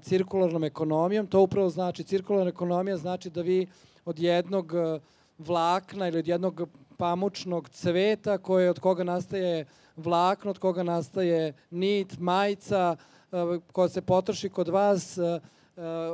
cirkularnom 0.02 0.64
ekonomijom. 0.64 1.26
To 1.26 1.40
upravo 1.40 1.68
znači, 1.68 2.04
cirkularna 2.04 2.48
ekonomija 2.48 2.96
znači 2.96 3.30
da 3.30 3.42
vi 3.42 3.66
od 4.04 4.18
jednog 4.18 4.72
uh, 4.72 5.02
vlakna 5.38 6.08
ili 6.08 6.18
od 6.18 6.28
jednog 6.28 6.68
pamučnog 6.96 7.68
cveta 7.68 8.38
koje 8.38 8.70
od 8.70 8.78
koga 8.78 9.04
nastaje 9.04 9.64
vlakno, 9.96 10.50
od 10.50 10.58
koga 10.58 10.82
nastaje 10.82 11.52
nit, 11.70 12.18
majica, 12.18 12.96
uh, 12.96 13.62
koja 13.72 13.88
se 13.88 14.02
potroši 14.02 14.48
kod 14.48 14.68
vas, 14.68 15.18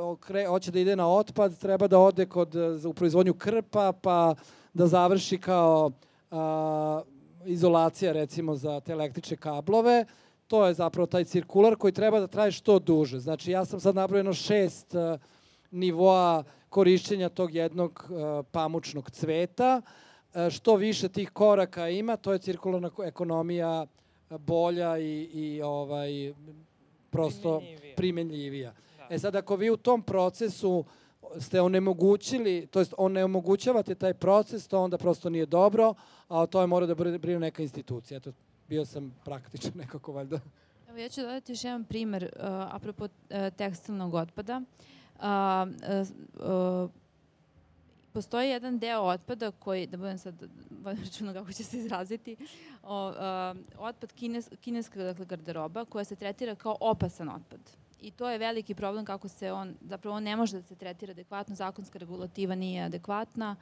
okre, 0.01 0.47
hoće 0.47 0.71
da 0.71 0.79
ide 0.79 0.95
na 0.95 1.07
otpad, 1.07 1.57
treba 1.57 1.87
da 1.87 1.99
ode 1.99 2.25
kod, 2.25 2.55
u 2.85 2.93
proizvodnju 2.93 3.33
krpa, 3.33 3.91
pa 4.01 4.35
da 4.73 4.87
završi 4.87 5.37
kao 5.37 5.91
a, 6.31 7.01
izolacija 7.45 8.11
recimo 8.11 8.55
za 8.55 8.79
te 8.79 8.91
električne 8.91 9.37
kablove. 9.37 10.05
To 10.49 10.65
je 10.65 10.73
zapravo 10.73 11.05
taj 11.05 11.23
cirkular 11.25 11.75
koji 11.75 11.93
treba 11.93 12.19
da 12.19 12.27
traje 12.27 12.51
što 12.51 12.79
duže. 12.79 13.19
Znači 13.19 13.51
ja 13.51 13.65
sam 13.65 13.79
sad 13.79 13.95
nabrojeno 13.95 14.33
šest 14.33 14.95
a, 14.95 15.17
nivoa 15.71 16.43
korišćenja 16.69 17.29
tog 17.29 17.55
jednog 17.55 18.05
a, 18.09 18.43
pamučnog 18.51 19.11
cveta. 19.11 19.81
A, 20.33 20.49
što 20.49 20.75
više 20.75 21.09
tih 21.09 21.29
koraka 21.29 21.89
ima, 21.89 22.17
to 22.17 22.33
je 22.33 22.39
cirkularna 22.39 22.89
ekonomija 23.05 23.85
bolja 24.29 24.97
i, 24.97 25.29
i 25.33 25.61
ovaj 25.61 26.33
prosto 27.09 27.59
primenljivija. 27.59 27.95
primenljivija. 27.95 28.73
Da. 28.97 29.15
E 29.15 29.19
sad, 29.19 29.35
ako 29.35 29.55
vi 29.55 29.69
u 29.69 29.77
tom 29.77 30.01
procesu 30.01 30.85
ste 31.39 31.61
onemogućili, 31.61 32.67
to 32.67 32.79
jest 32.79 32.93
onemogućavate 32.97 33.95
taj 33.95 34.13
proces, 34.13 34.67
to 34.67 34.81
onda 34.81 34.97
prosto 34.97 35.29
nije 35.29 35.45
dobro, 35.45 35.93
a 36.27 36.41
o 36.41 36.47
tome 36.47 36.67
mora 36.67 36.85
da 36.85 36.95
brine 36.95 37.39
neka 37.39 37.63
institucija. 37.63 38.17
Eto, 38.17 38.31
bio 38.69 38.85
sam 38.85 39.15
praktičan 39.25 39.71
nekako 39.81 40.11
valjda. 40.11 40.39
Evo, 40.89 40.97
ja 40.97 41.09
ću 41.09 41.21
dodati 41.21 41.51
još 41.51 41.63
jedan 41.63 41.83
primer 41.83 42.23
uh, 42.23 42.45
apropo 42.45 43.03
uh, 43.03 43.09
tekstilnog 43.57 44.13
otpada. 44.13 44.61
Uh, 45.15 45.23
uh, 45.23 46.83
uh, 46.83 46.89
postoji 48.13 48.49
jedan 48.49 48.79
deo 48.79 49.01
otpada 49.01 49.51
koji, 49.51 49.87
da 49.87 49.97
budem 49.97 50.17
sad 50.17 50.43
računa 51.03 51.33
kako 51.33 51.51
će 51.51 51.63
se 51.63 51.77
izraziti, 51.77 52.37
o, 52.83 53.09
uh, 53.09 53.57
otpad 53.77 54.13
kines, 54.13 54.49
kineska 54.61 55.03
dakle, 55.03 55.25
garderoba 55.25 55.85
koja 55.85 56.03
se 56.03 56.15
tretira 56.15 56.55
kao 56.55 56.77
opasan 56.79 57.29
otpad. 57.29 57.59
I 58.01 58.11
to 58.11 58.29
je 58.29 58.37
veliki 58.37 58.75
problem 58.75 59.05
kako 59.05 59.27
se 59.27 59.51
on, 59.51 59.75
zapravo 59.81 60.17
on 60.17 60.23
ne 60.23 60.35
može 60.35 60.57
da 60.57 60.63
se 60.63 60.75
tretira 60.75 61.11
adekvatno, 61.11 61.55
zakonska 61.55 61.99
regulativa 61.99 62.55
nije 62.55 62.83
adekvatna. 62.83 63.55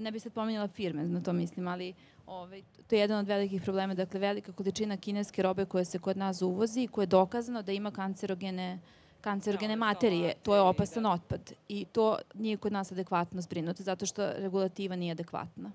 Ne 0.00 0.12
bih 0.12 0.22
sad 0.22 0.32
pominjala 0.32 0.68
firme, 0.68 1.04
na 1.04 1.20
to 1.20 1.32
mislim, 1.32 1.68
ali 1.68 1.94
ovaj, 2.26 2.62
to 2.86 2.94
je 2.94 3.00
jedan 3.00 3.18
od 3.18 3.26
velikih 3.26 3.62
problema. 3.62 3.94
Dakle, 3.94 4.20
velika 4.20 4.52
količina 4.52 4.96
kineske 4.96 5.42
robe 5.42 5.64
koja 5.64 5.84
se 5.84 5.98
kod 5.98 6.16
nas 6.16 6.42
uvozi, 6.42 6.86
koja 6.86 7.02
je 7.02 7.06
dokazano 7.06 7.62
da 7.62 7.72
ima 7.72 7.90
kancerogene 7.90 8.78
kancerogene 9.22 9.76
materije, 9.76 10.34
to 10.42 10.54
je 10.54 10.60
opasan 10.60 11.02
da. 11.02 11.10
otpad 11.10 11.52
i 11.68 11.84
to 11.84 12.18
nije 12.34 12.56
kod 12.56 12.72
nas 12.72 12.92
adekvatno 12.92 13.40
zbrinuto 13.40 13.82
zato 13.82 14.06
što 14.06 14.32
regulativa 14.32 14.96
nije 14.96 15.12
adekvatna. 15.12 15.70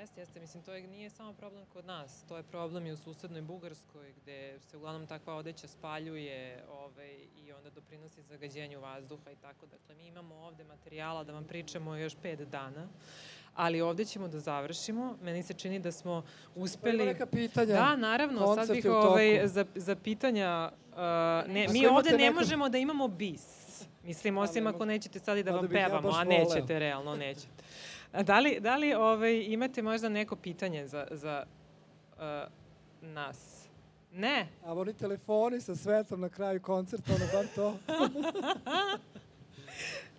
Jeste, 0.00 0.20
jeste. 0.20 0.40
Mislim, 0.40 0.62
to 0.62 0.74
je, 0.74 0.86
nije 0.86 1.10
samo 1.10 1.32
problem 1.32 1.64
kod 1.72 1.86
nas. 1.86 2.24
To 2.28 2.36
je 2.36 2.42
problem 2.42 2.86
i 2.86 2.92
u 2.92 2.96
susednoj 2.96 3.42
Bugarskoj, 3.42 4.12
gde 4.22 4.58
se 4.60 4.76
uglavnom 4.76 5.06
takva 5.06 5.34
odeća 5.34 5.68
spaljuje 5.68 6.64
ovaj, 6.70 7.10
i 7.36 7.52
onda 7.52 7.70
doprinosi 7.70 8.22
zagađenju 8.22 8.80
vazduha 8.80 9.30
i 9.30 9.36
tako. 9.36 9.66
Dakle, 9.66 9.94
mi 9.94 10.06
imamo 10.06 10.34
ovde 10.34 10.64
materijala 10.64 11.24
da 11.24 11.32
vam 11.32 11.44
pričamo 11.44 11.96
još 11.96 12.16
pet 12.22 12.40
dana, 12.40 12.88
ali 13.54 13.80
ovde 13.80 14.04
ćemo 14.04 14.28
da 14.28 14.40
završimo. 14.40 15.16
Meni 15.22 15.42
se 15.42 15.54
čini 15.54 15.78
da 15.78 15.92
smo 15.92 16.22
uspeli... 16.54 17.02
Ima 17.02 17.12
neka 17.12 17.26
pitanja. 17.26 17.74
Da, 17.74 17.96
naravno. 17.96 18.54
Sad 18.54 18.70
bih 18.70 18.84
ovaj, 18.86 19.48
za, 19.48 19.64
za 19.74 19.96
pitanja... 19.96 20.72
Uh, 20.90 20.96
ne, 21.52 21.68
mi 21.68 21.86
ovde 21.86 22.10
ne 22.10 22.16
neko... 22.16 22.34
možemo 22.34 22.68
da 22.68 22.78
imamo 22.78 23.08
bis. 23.08 23.60
Mislim, 24.04 24.38
osim 24.38 24.66
ako 24.66 24.84
nećete 24.84 25.18
sad 25.18 25.38
i 25.38 25.42
da 25.42 25.50
vam 25.50 25.68
pevamo, 25.68 26.10
a 26.10 26.24
nećete, 26.24 26.78
realno 26.78 27.16
nećete. 27.16 27.62
Da 28.12 28.38
li, 28.38 28.60
da 28.60 28.76
li 28.76 28.94
ovaj, 28.94 29.44
imate 29.48 29.82
možda 29.82 30.08
neko 30.08 30.36
pitanje 30.36 30.86
za, 30.86 31.06
za 31.10 31.44
uh, 32.16 32.22
nas? 33.00 33.68
Ne. 34.12 34.48
A 34.64 34.74
oni 34.74 34.92
telefoni 34.92 35.60
sa 35.60 35.76
svetom 35.76 36.20
na 36.20 36.28
kraju 36.28 36.62
koncerta, 36.62 37.12
ono 37.14 37.24
bar 37.32 37.46
to. 37.54 37.76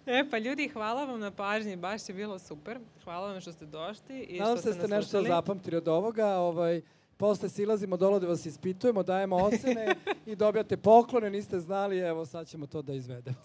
e, 0.18 0.24
pa 0.32 0.38
ljudi, 0.38 0.68
hvala 0.68 1.06
vam 1.06 1.20
na 1.20 1.32
pažnji, 1.32 1.76
baš 1.76 2.10
je 2.10 2.16
bilo 2.16 2.40
super. 2.40 2.80
Hvala 3.04 3.32
vam 3.32 3.42
što 3.42 3.52
ste 3.52 3.66
došli 3.66 4.20
i 4.20 4.40
Nadam 4.40 4.58
što 4.58 4.62
ste 4.62 4.70
nas 4.70 4.78
ste 4.78 4.96
nešto 4.96 5.24
zapamtili 5.24 5.78
od 5.78 5.88
ovoga. 5.88 6.28
Ovaj, 6.28 6.82
posle 7.18 7.50
silazimo 7.50 7.98
dole 7.98 8.20
da 8.20 8.28
vas 8.28 8.46
ispitujemo, 8.46 9.04
dajemo 9.04 9.36
ocene 9.36 9.96
i 10.26 10.36
dobijate 10.36 10.78
poklone, 10.78 11.30
niste 11.30 11.60
znali, 11.60 12.00
evo 12.00 12.26
sad 12.26 12.48
ćemo 12.48 12.68
to 12.68 12.82
da 12.82 12.94
izvedemo. 12.94 13.38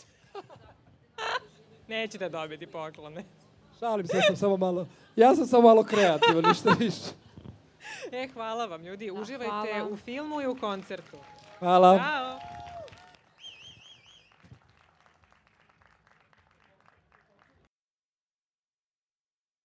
Nećete 1.89 2.29
dobiti 2.29 2.67
poklone. 2.67 3.25
Šalim 3.81 4.07
se, 4.07 4.17
ja 4.17 4.23
sam 4.23 4.37
samo 4.37 4.57
malo, 4.57 4.87
ja 5.17 5.35
sam 5.35 5.47
samo 5.47 5.63
malo 5.63 5.85
kreativan, 5.85 6.45
ništa 6.49 6.71
više. 6.79 7.13
E, 8.13 8.29
hvala 8.33 8.67
vam, 8.67 8.85
ljudi. 8.85 9.11
Uživajte 9.11 9.53
hvala. 9.53 9.89
u 9.91 9.97
filmu 9.97 10.43
i 10.43 10.47
u 10.47 10.57
koncertu. 10.61 11.17
Hvala. 11.59 11.99
Ćao. 11.99 12.56